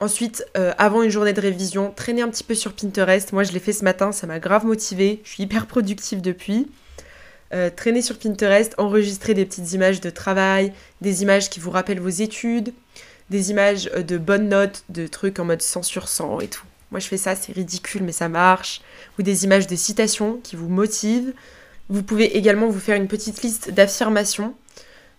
Ensuite, 0.00 0.46
euh, 0.56 0.72
avant 0.78 1.02
une 1.02 1.10
journée 1.10 1.32
de 1.32 1.40
révision, 1.40 1.90
traîner 1.90 2.22
un 2.22 2.28
petit 2.28 2.44
peu 2.44 2.54
sur 2.54 2.72
Pinterest. 2.72 3.32
Moi, 3.32 3.42
je 3.42 3.52
l'ai 3.52 3.58
fait 3.58 3.72
ce 3.72 3.82
matin, 3.82 4.12
ça 4.12 4.28
m'a 4.28 4.38
grave 4.38 4.64
motivé. 4.64 5.20
Je 5.24 5.30
suis 5.30 5.42
hyper 5.42 5.66
productive 5.66 6.20
depuis. 6.20 6.70
Euh, 7.52 7.70
traîner 7.74 8.02
sur 8.02 8.18
Pinterest, 8.18 8.74
enregistrer 8.78 9.34
des 9.34 9.44
petites 9.44 9.72
images 9.72 10.00
de 10.00 10.10
travail, 10.10 10.72
des 11.00 11.22
images 11.22 11.50
qui 11.50 11.60
vous 11.60 11.70
rappellent 11.70 12.00
vos 12.00 12.08
études, 12.08 12.72
des 13.30 13.50
images 13.50 13.90
euh, 13.96 14.02
de 14.02 14.18
bonnes 14.18 14.48
notes, 14.48 14.84
de 14.88 15.06
trucs 15.06 15.40
en 15.40 15.46
mode 15.46 15.62
100 15.62 15.82
sur 15.82 16.08
100 16.08 16.40
et 16.40 16.48
tout. 16.48 16.64
Moi, 16.92 17.00
je 17.00 17.08
fais 17.08 17.16
ça, 17.16 17.34
c'est 17.34 17.52
ridicule, 17.52 18.04
mais 18.04 18.12
ça 18.12 18.28
marche. 18.28 18.82
Ou 19.18 19.22
des 19.22 19.44
images 19.44 19.66
de 19.66 19.76
citations 19.76 20.38
qui 20.44 20.54
vous 20.54 20.68
motivent. 20.68 21.32
Vous 21.88 22.04
pouvez 22.04 22.36
également 22.36 22.68
vous 22.68 22.78
faire 22.78 22.96
une 22.96 23.08
petite 23.08 23.42
liste 23.42 23.70
d'affirmations 23.70 24.54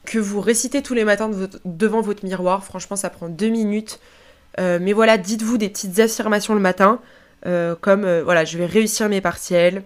que 0.05 0.19
vous 0.19 0.39
récitez 0.39 0.81
tous 0.81 0.93
les 0.93 1.03
matins 1.03 1.29
devant 1.65 2.01
votre 2.01 2.23
miroir. 2.23 2.63
Franchement, 2.63 2.95
ça 2.95 3.09
prend 3.09 3.27
deux 3.27 3.49
minutes. 3.49 3.99
Euh, 4.59 4.79
mais 4.81 4.93
voilà, 4.93 5.17
dites-vous 5.17 5.57
des 5.57 5.69
petites 5.69 5.99
affirmations 5.99 6.53
le 6.53 6.59
matin, 6.59 6.99
comme 7.81 8.19
voilà, 8.19 8.43
je 8.43 8.57
vais 8.57 8.65
réussir 8.65 9.07
mes 9.07 9.21
partiels, 9.21 9.83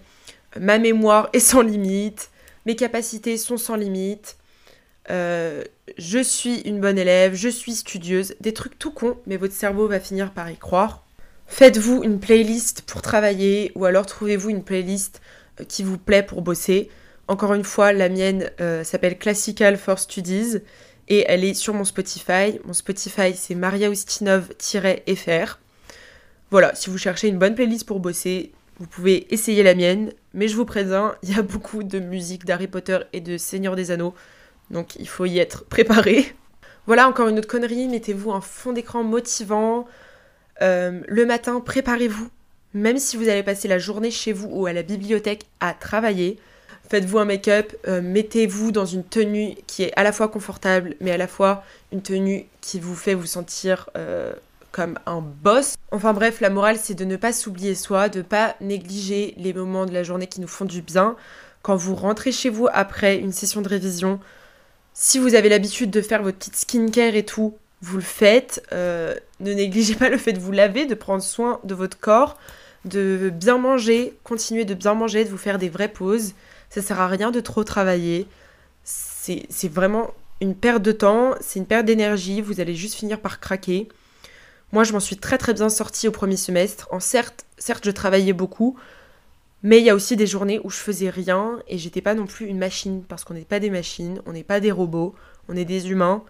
ma 0.59 0.79
mémoire 0.79 1.29
est 1.33 1.39
sans 1.39 1.61
limite, 1.61 2.31
mes 2.65 2.75
capacités 2.75 3.37
sont 3.37 3.57
sans 3.57 3.75
limite, 3.75 4.37
euh, 5.09 5.63
je 5.97 6.19
suis 6.19 6.61
une 6.61 6.79
bonne 6.79 6.97
élève, 6.97 7.33
je 7.35 7.49
suis 7.49 7.75
studieuse, 7.75 8.35
des 8.39 8.53
trucs 8.53 8.79
tout 8.79 8.91
cons, 8.91 9.17
mais 9.27 9.37
votre 9.37 9.53
cerveau 9.53 9.87
va 9.87 9.99
finir 9.99 10.31
par 10.31 10.49
y 10.49 10.57
croire. 10.57 11.03
Faites-vous 11.47 12.03
une 12.03 12.19
playlist 12.19 12.83
pour 12.83 13.01
travailler 13.01 13.71
ou 13.75 13.85
alors 13.85 14.05
trouvez-vous 14.05 14.49
une 14.49 14.63
playlist 14.63 15.21
euh, 15.59 15.65
qui 15.65 15.83
vous 15.83 15.97
plaît 15.97 16.23
pour 16.23 16.41
bosser. 16.41 16.89
Encore 17.27 17.53
une 17.53 17.63
fois, 17.63 17.93
la 17.93 18.09
mienne 18.09 18.49
euh, 18.61 18.83
s'appelle 18.83 19.17
Classical 19.17 19.77
for 19.77 19.99
Studies 19.99 20.59
et 21.07 21.25
elle 21.27 21.43
est 21.43 21.53
sur 21.53 21.73
mon 21.73 21.83
Spotify. 21.83 22.59
Mon 22.65 22.73
Spotify 22.73 23.35
c'est 23.35 23.55
Maria 23.55 23.89
fr 23.93 25.59
Voilà, 26.51 26.75
si 26.75 26.89
vous 26.89 26.97
cherchez 26.97 27.27
une 27.27 27.37
bonne 27.37 27.55
playlist 27.55 27.85
pour 27.85 27.99
bosser, 27.99 28.51
vous 28.79 28.87
pouvez 28.87 29.33
essayer 29.33 29.63
la 29.63 29.75
mienne, 29.75 30.11
mais 30.33 30.47
je 30.47 30.55
vous 30.55 30.65
préviens, 30.65 31.15
il 31.23 31.35
y 31.35 31.39
a 31.39 31.41
beaucoup 31.41 31.83
de 31.83 31.99
musique 31.99 32.45
d'Harry 32.45 32.67
Potter 32.67 32.99
et 33.13 33.21
de 33.21 33.37
Seigneur 33.37 33.75
des 33.75 33.91
Anneaux, 33.91 34.13
donc 34.71 34.95
il 34.95 35.07
faut 35.07 35.25
y 35.25 35.39
être 35.39 35.65
préparé. 35.65 36.35
Voilà 36.85 37.07
encore 37.07 37.29
une 37.29 37.37
autre 37.37 37.47
connerie, 37.47 37.87
mettez-vous 37.87 38.31
un 38.31 38.41
fond 38.41 38.73
d'écran 38.73 39.03
motivant. 39.03 39.87
Euh, 40.61 40.99
le 41.07 41.25
matin, 41.25 41.61
préparez-vous. 41.61 42.29
Même 42.73 42.97
si 42.97 43.15
vous 43.15 43.29
allez 43.29 43.43
passer 43.43 43.67
la 43.67 43.77
journée 43.77 44.11
chez 44.11 44.33
vous 44.33 44.49
ou 44.51 44.65
à 44.65 44.73
la 44.73 44.83
bibliothèque 44.83 45.45
à 45.59 45.73
travailler, 45.73 46.39
faites-vous 46.93 47.17
un 47.17 47.25
make-up, 47.25 47.73
euh, 47.87 48.03
mettez-vous 48.03 48.71
dans 48.71 48.85
une 48.85 49.03
tenue 49.03 49.55
qui 49.65 49.81
est 49.81 49.91
à 49.95 50.03
la 50.03 50.11
fois 50.11 50.27
confortable, 50.27 50.95
mais 51.01 51.09
à 51.09 51.17
la 51.17 51.25
fois 51.27 51.63
une 51.91 52.03
tenue 52.03 52.45
qui 52.61 52.79
vous 52.79 52.93
fait 52.93 53.15
vous 53.15 53.25
sentir 53.25 53.89
euh, 53.97 54.31
comme 54.71 54.99
un 55.07 55.19
boss. 55.21 55.73
Enfin 55.89 56.13
bref, 56.13 56.39
la 56.39 56.51
morale 56.51 56.77
c'est 56.79 56.93
de 56.93 57.03
ne 57.03 57.15
pas 57.15 57.33
s'oublier 57.33 57.73
soi, 57.73 58.09
de 58.09 58.19
ne 58.19 58.23
pas 58.23 58.55
négliger 58.61 59.33
les 59.37 59.53
moments 59.53 59.87
de 59.87 59.91
la 59.91 60.03
journée 60.03 60.27
qui 60.27 60.39
nous 60.39 60.47
font 60.47 60.65
du 60.65 60.83
bien. 60.83 61.15
Quand 61.63 61.75
vous 61.75 61.95
rentrez 61.95 62.31
chez 62.31 62.51
vous 62.51 62.67
après 62.71 63.17
une 63.17 63.31
session 63.31 63.63
de 63.63 63.69
révision, 63.69 64.19
si 64.93 65.17
vous 65.17 65.33
avez 65.33 65.49
l'habitude 65.49 65.89
de 65.89 66.01
faire 66.01 66.21
votre 66.21 66.37
petite 66.37 66.57
skincare 66.57 67.15
et 67.15 67.25
tout, 67.25 67.55
vous 67.81 67.97
le 67.97 68.03
faites. 68.03 68.61
Euh, 68.71 69.15
ne 69.39 69.51
négligez 69.51 69.95
pas 69.95 70.09
le 70.09 70.19
fait 70.19 70.33
de 70.33 70.39
vous 70.39 70.51
laver, 70.51 70.85
de 70.85 70.93
prendre 70.93 71.23
soin 71.23 71.59
de 71.63 71.73
votre 71.73 71.99
corps, 71.99 72.37
de 72.85 73.31
bien 73.33 73.57
manger, 73.57 74.13
continuer 74.23 74.63
de 74.63 74.75
bien 74.75 74.93
manger, 74.93 75.25
de 75.25 75.29
vous 75.29 75.39
faire 75.39 75.57
des 75.57 75.69
vraies 75.69 75.87
pauses. 75.87 76.33
Ça 76.73 76.81
sert 76.81 76.99
à 76.99 77.07
rien 77.07 77.29
de 77.29 77.39
trop 77.39 77.63
travailler. 77.63 78.25
C'est 78.83 79.67
vraiment 79.67 80.09
une 80.41 80.55
perte 80.55 80.81
de 80.81 80.91
temps, 80.91 81.35
c'est 81.39 81.59
une 81.59 81.67
perte 81.67 81.85
d'énergie, 81.85 82.41
vous 82.41 82.61
allez 82.61 82.73
juste 82.73 82.95
finir 82.95 83.19
par 83.19 83.39
craquer. 83.39 83.89
Moi, 84.71 84.83
je 84.83 84.91
m'en 84.91 84.99
suis 84.99 85.17
très 85.17 85.37
très 85.37 85.53
bien 85.53 85.69
sortie 85.69 86.07
au 86.07 86.11
premier 86.11 86.35
semestre. 86.35 86.89
Certes, 86.99 87.45
certes, 87.59 87.85
je 87.85 87.91
travaillais 87.91 88.33
beaucoup, 88.33 88.75
mais 89.61 89.77
il 89.77 89.85
y 89.85 89.91
a 89.91 89.93
aussi 89.93 90.15
des 90.15 90.25
journées 90.25 90.59
où 90.63 90.71
je 90.71 90.77
faisais 90.77 91.11
rien 91.11 91.59
et 91.67 91.77
j'étais 91.77 92.01
pas 92.01 92.15
non 92.15 92.25
plus 92.25 92.47
une 92.47 92.57
machine 92.57 93.03
parce 93.03 93.23
qu'on 93.23 93.35
n'est 93.35 93.45
pas 93.45 93.59
des 93.59 93.69
machines, 93.69 94.19
on 94.25 94.31
n'est 94.31 94.41
pas 94.41 94.59
des 94.59 94.71
robots, 94.71 95.13
on 95.49 95.55
est 95.55 95.65
des 95.65 95.91
humains. 95.91 96.23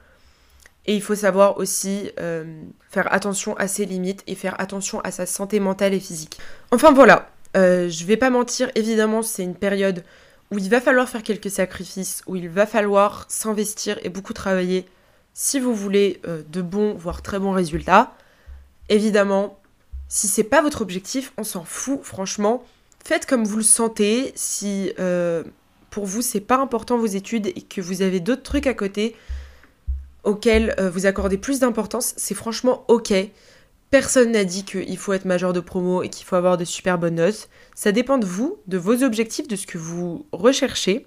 Et 0.87 0.93
il 0.93 1.01
faut 1.01 1.15
savoir 1.15 1.57
aussi 1.57 2.11
euh, 2.19 2.61
faire 2.89 3.13
attention 3.13 3.55
à 3.55 3.69
ses 3.69 3.85
limites 3.85 4.23
et 4.27 4.35
faire 4.35 4.59
attention 4.59 4.99
à 5.05 5.11
sa 5.11 5.25
santé 5.25 5.61
mentale 5.61 5.93
et 5.93 6.01
physique. 6.01 6.37
Enfin 6.71 6.91
voilà, 6.91 7.29
euh, 7.55 7.87
je 7.87 8.03
vais 8.03 8.17
pas 8.17 8.29
mentir, 8.29 8.69
évidemment, 8.75 9.21
c'est 9.21 9.43
une 9.43 9.55
période 9.55 10.03
où 10.53 10.59
il 10.59 10.69
va 10.69 10.79
falloir 10.79 11.09
faire 11.09 11.23
quelques 11.23 11.49
sacrifices, 11.49 12.21
où 12.27 12.35
il 12.35 12.47
va 12.47 12.67
falloir 12.67 13.25
s'investir 13.27 13.99
et 14.03 14.09
beaucoup 14.09 14.33
travailler 14.33 14.85
si 15.33 15.59
vous 15.59 15.73
voulez 15.73 16.21
euh, 16.27 16.43
de 16.47 16.61
bons, 16.61 16.93
voire 16.93 17.23
très 17.23 17.39
bons 17.39 17.53
résultats. 17.53 18.13
Évidemment, 18.87 19.59
si 20.07 20.27
c'est 20.27 20.43
pas 20.43 20.61
votre 20.61 20.81
objectif, 20.81 21.33
on 21.37 21.43
s'en 21.43 21.63
fout, 21.63 22.01
franchement. 22.03 22.63
Faites 23.03 23.25
comme 23.25 23.43
vous 23.43 23.57
le 23.57 23.63
sentez. 23.63 24.31
Si 24.35 24.93
euh, 24.99 25.43
pour 25.89 26.05
vous 26.05 26.21
c'est 26.21 26.39
pas 26.39 26.57
important 26.57 26.97
vos 26.97 27.07
études 27.07 27.47
et 27.47 27.61
que 27.61 27.81
vous 27.81 28.03
avez 28.03 28.19
d'autres 28.19 28.43
trucs 28.43 28.67
à 28.67 28.75
côté 28.75 29.15
auxquels 30.23 30.75
euh, 30.79 30.89
vous 30.89 31.07
accordez 31.07 31.37
plus 31.37 31.59
d'importance, 31.59 32.13
c'est 32.15 32.35
franchement 32.35 32.85
ok. 32.89 33.11
Personne 33.93 34.31
n'a 34.31 34.43
dit 34.43 34.65
qu'il 34.65 34.97
faut 34.97 35.13
être 35.13 35.25
majeur 35.25 35.53
de 35.53 35.59
promo 35.59 36.01
et 36.01 36.09
qu'il 36.09 36.25
faut 36.25 36.35
avoir 36.35 36.57
de 36.57 36.65
super 36.65 36.97
bonnes 36.97 37.13
notes. 37.13 37.47
Ça 37.75 37.91
dépend 37.91 38.17
de 38.17 38.25
vous, 38.25 38.57
de 38.65 38.79
vos 38.79 39.03
objectifs, 39.03 39.47
de 39.47 39.55
ce 39.55 39.67
que 39.67 39.77
vous 39.77 40.25
recherchez. 40.31 41.05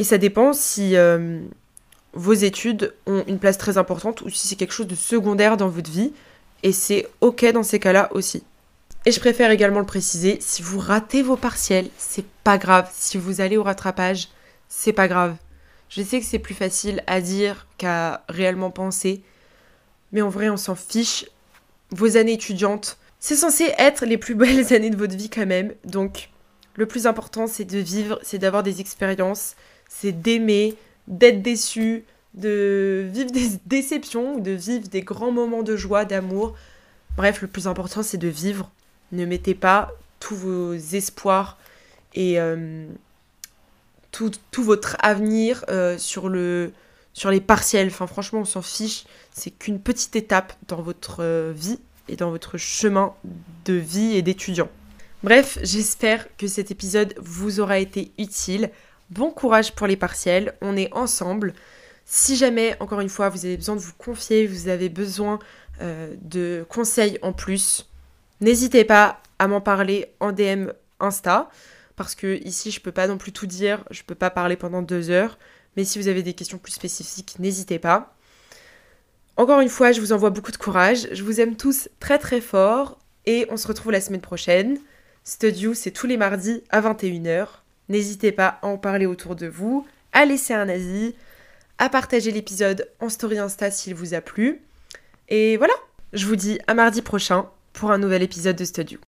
Et 0.00 0.02
ça 0.02 0.18
dépend 0.18 0.52
si 0.52 0.96
euh, 0.96 1.40
vos 2.14 2.32
études 2.32 2.96
ont 3.06 3.22
une 3.28 3.38
place 3.38 3.58
très 3.58 3.78
importante 3.78 4.22
ou 4.22 4.28
si 4.28 4.48
c'est 4.48 4.56
quelque 4.56 4.72
chose 4.72 4.88
de 4.88 4.96
secondaire 4.96 5.56
dans 5.56 5.68
votre 5.68 5.88
vie. 5.88 6.12
Et 6.64 6.72
c'est 6.72 7.06
ok 7.20 7.52
dans 7.52 7.62
ces 7.62 7.78
cas-là 7.78 8.08
aussi. 8.10 8.42
Et 9.06 9.12
je 9.12 9.20
préfère 9.20 9.52
également 9.52 9.78
le 9.78 9.86
préciser, 9.86 10.38
si 10.40 10.62
vous 10.62 10.80
ratez 10.80 11.22
vos 11.22 11.36
partiels, 11.36 11.90
c'est 11.96 12.26
pas 12.42 12.58
grave. 12.58 12.90
Si 12.92 13.18
vous 13.18 13.40
allez 13.40 13.56
au 13.56 13.62
rattrapage, 13.62 14.30
c'est 14.68 14.92
pas 14.92 15.06
grave. 15.06 15.36
Je 15.90 16.02
sais 16.02 16.18
que 16.18 16.26
c'est 16.26 16.40
plus 16.40 16.54
facile 16.54 17.04
à 17.06 17.20
dire 17.20 17.68
qu'à 17.76 18.24
réellement 18.28 18.72
penser, 18.72 19.22
mais 20.10 20.22
en 20.22 20.28
vrai, 20.28 20.48
on 20.50 20.56
s'en 20.56 20.74
fiche. 20.74 21.24
Vos 21.90 22.16
années 22.16 22.34
étudiantes, 22.34 22.98
c'est 23.20 23.36
censé 23.36 23.72
être 23.78 24.04
les 24.04 24.18
plus 24.18 24.34
belles 24.36 24.72
années 24.72 24.90
de 24.90 24.96
votre 24.96 25.16
vie 25.16 25.30
quand 25.30 25.46
même. 25.46 25.72
Donc, 25.84 26.30
le 26.74 26.86
plus 26.86 27.06
important, 27.06 27.46
c'est 27.46 27.64
de 27.64 27.78
vivre, 27.78 28.18
c'est 28.22 28.38
d'avoir 28.38 28.62
des 28.62 28.80
expériences, 28.80 29.56
c'est 29.88 30.12
d'aimer, 30.12 30.76
d'être 31.08 31.42
déçu, 31.42 32.04
de 32.34 33.08
vivre 33.12 33.30
des 33.30 33.50
déceptions, 33.66 34.38
de 34.38 34.52
vivre 34.52 34.88
des 34.88 35.02
grands 35.02 35.32
moments 35.32 35.62
de 35.62 35.76
joie, 35.76 36.04
d'amour. 36.04 36.54
Bref, 37.16 37.42
le 37.42 37.48
plus 37.48 37.66
important, 37.66 38.02
c'est 38.02 38.18
de 38.18 38.28
vivre. 38.28 38.70
Ne 39.10 39.24
mettez 39.24 39.54
pas 39.54 39.92
tous 40.20 40.36
vos 40.36 40.74
espoirs 40.74 41.58
et 42.14 42.38
euh, 42.40 42.86
tout, 44.12 44.32
votre 44.58 44.96
avenir 45.00 45.64
euh, 45.68 45.98
sur, 45.98 46.28
le, 46.28 46.72
sur 47.18 47.30
les 47.30 47.40
partiels. 47.40 47.88
Enfin, 47.88 48.06
franchement, 48.06 48.40
on 48.40 48.44
s'en 48.44 48.62
fiche. 48.62 49.04
C'est 49.32 49.50
qu'une 49.50 49.80
petite 49.80 50.16
étape 50.16 50.52
dans 50.68 50.80
votre 50.80 51.22
euh, 51.22 51.52
vie 51.54 51.80
et 52.08 52.16
dans 52.16 52.30
votre 52.30 52.56
chemin 52.56 53.14
de 53.64 53.74
vie 53.74 54.16
et 54.16 54.22
d'étudiant. 54.22 54.68
Bref, 55.22 55.58
j'espère 55.62 56.26
que 56.36 56.46
cet 56.46 56.70
épisode 56.70 57.14
vous 57.18 57.60
aura 57.60 57.78
été 57.78 58.12
utile. 58.18 58.70
Bon 59.10 59.30
courage 59.30 59.72
pour 59.74 59.86
les 59.86 59.96
partiels. 59.96 60.54
On 60.62 60.76
est 60.76 60.92
ensemble. 60.94 61.54
Si 62.04 62.36
jamais, 62.36 62.76
encore 62.80 63.00
une 63.00 63.08
fois, 63.08 63.28
vous 63.28 63.44
avez 63.44 63.56
besoin 63.56 63.76
de 63.76 63.80
vous 63.80 63.92
confier, 63.98 64.46
vous 64.46 64.68
avez 64.68 64.88
besoin 64.88 65.38
euh, 65.80 66.14
de 66.22 66.64
conseils 66.68 67.18
en 67.22 67.32
plus, 67.32 67.88
n'hésitez 68.40 68.84
pas 68.84 69.20
à 69.38 69.46
m'en 69.46 69.60
parler 69.60 70.06
en 70.18 70.32
DM 70.32 70.70
Insta, 70.98 71.50
parce 71.94 72.16
que 72.16 72.42
ici 72.44 72.72
je 72.72 72.80
peux 72.80 72.90
pas 72.90 73.06
non 73.06 73.16
plus 73.16 73.30
tout 73.30 73.46
dire, 73.46 73.84
je 73.90 74.02
peux 74.02 74.16
pas 74.16 74.30
parler 74.30 74.56
pendant 74.56 74.82
deux 74.82 75.10
heures, 75.10 75.38
mais 75.76 75.84
si 75.84 75.98
vous 75.98 76.08
avez 76.08 76.22
des 76.22 76.34
questions 76.34 76.58
plus 76.58 76.72
spécifiques, 76.72 77.36
n'hésitez 77.38 77.78
pas. 77.78 78.14
Encore 79.36 79.60
une 79.60 79.68
fois, 79.68 79.92
je 79.92 80.00
vous 80.00 80.12
envoie 80.12 80.30
beaucoup 80.30 80.50
de 80.50 80.56
courage, 80.56 81.08
je 81.12 81.22
vous 81.22 81.40
aime 81.40 81.56
tous 81.56 81.88
très 82.00 82.18
très 82.18 82.40
fort, 82.40 82.98
et 83.26 83.46
on 83.50 83.56
se 83.56 83.68
retrouve 83.68 83.92
la 83.92 84.00
semaine 84.00 84.20
prochaine. 84.20 84.78
Studio, 85.22 85.74
c'est 85.74 85.90
tous 85.90 86.06
les 86.06 86.16
mardis 86.16 86.62
à 86.70 86.80
21h. 86.80 87.46
N'hésitez 87.88 88.32
pas 88.32 88.58
à 88.62 88.66
en 88.66 88.78
parler 88.78 89.06
autour 89.06 89.36
de 89.36 89.46
vous, 89.46 89.86
à 90.12 90.24
laisser 90.24 90.54
un 90.54 90.68
avis, 90.68 91.14
à 91.78 91.88
partager 91.88 92.30
l'épisode 92.30 92.88
en 93.00 93.08
story 93.08 93.38
Insta 93.38 93.70
s'il 93.70 93.94
vous 93.94 94.14
a 94.14 94.20
plu. 94.20 94.62
Et 95.28 95.56
voilà, 95.56 95.74
je 96.12 96.26
vous 96.26 96.36
dis 96.36 96.58
à 96.66 96.74
mardi 96.74 97.02
prochain 97.02 97.48
pour 97.72 97.90
un 97.90 97.98
nouvel 97.98 98.22
épisode 98.22 98.56
de 98.56 98.64
Studio. 98.64 98.98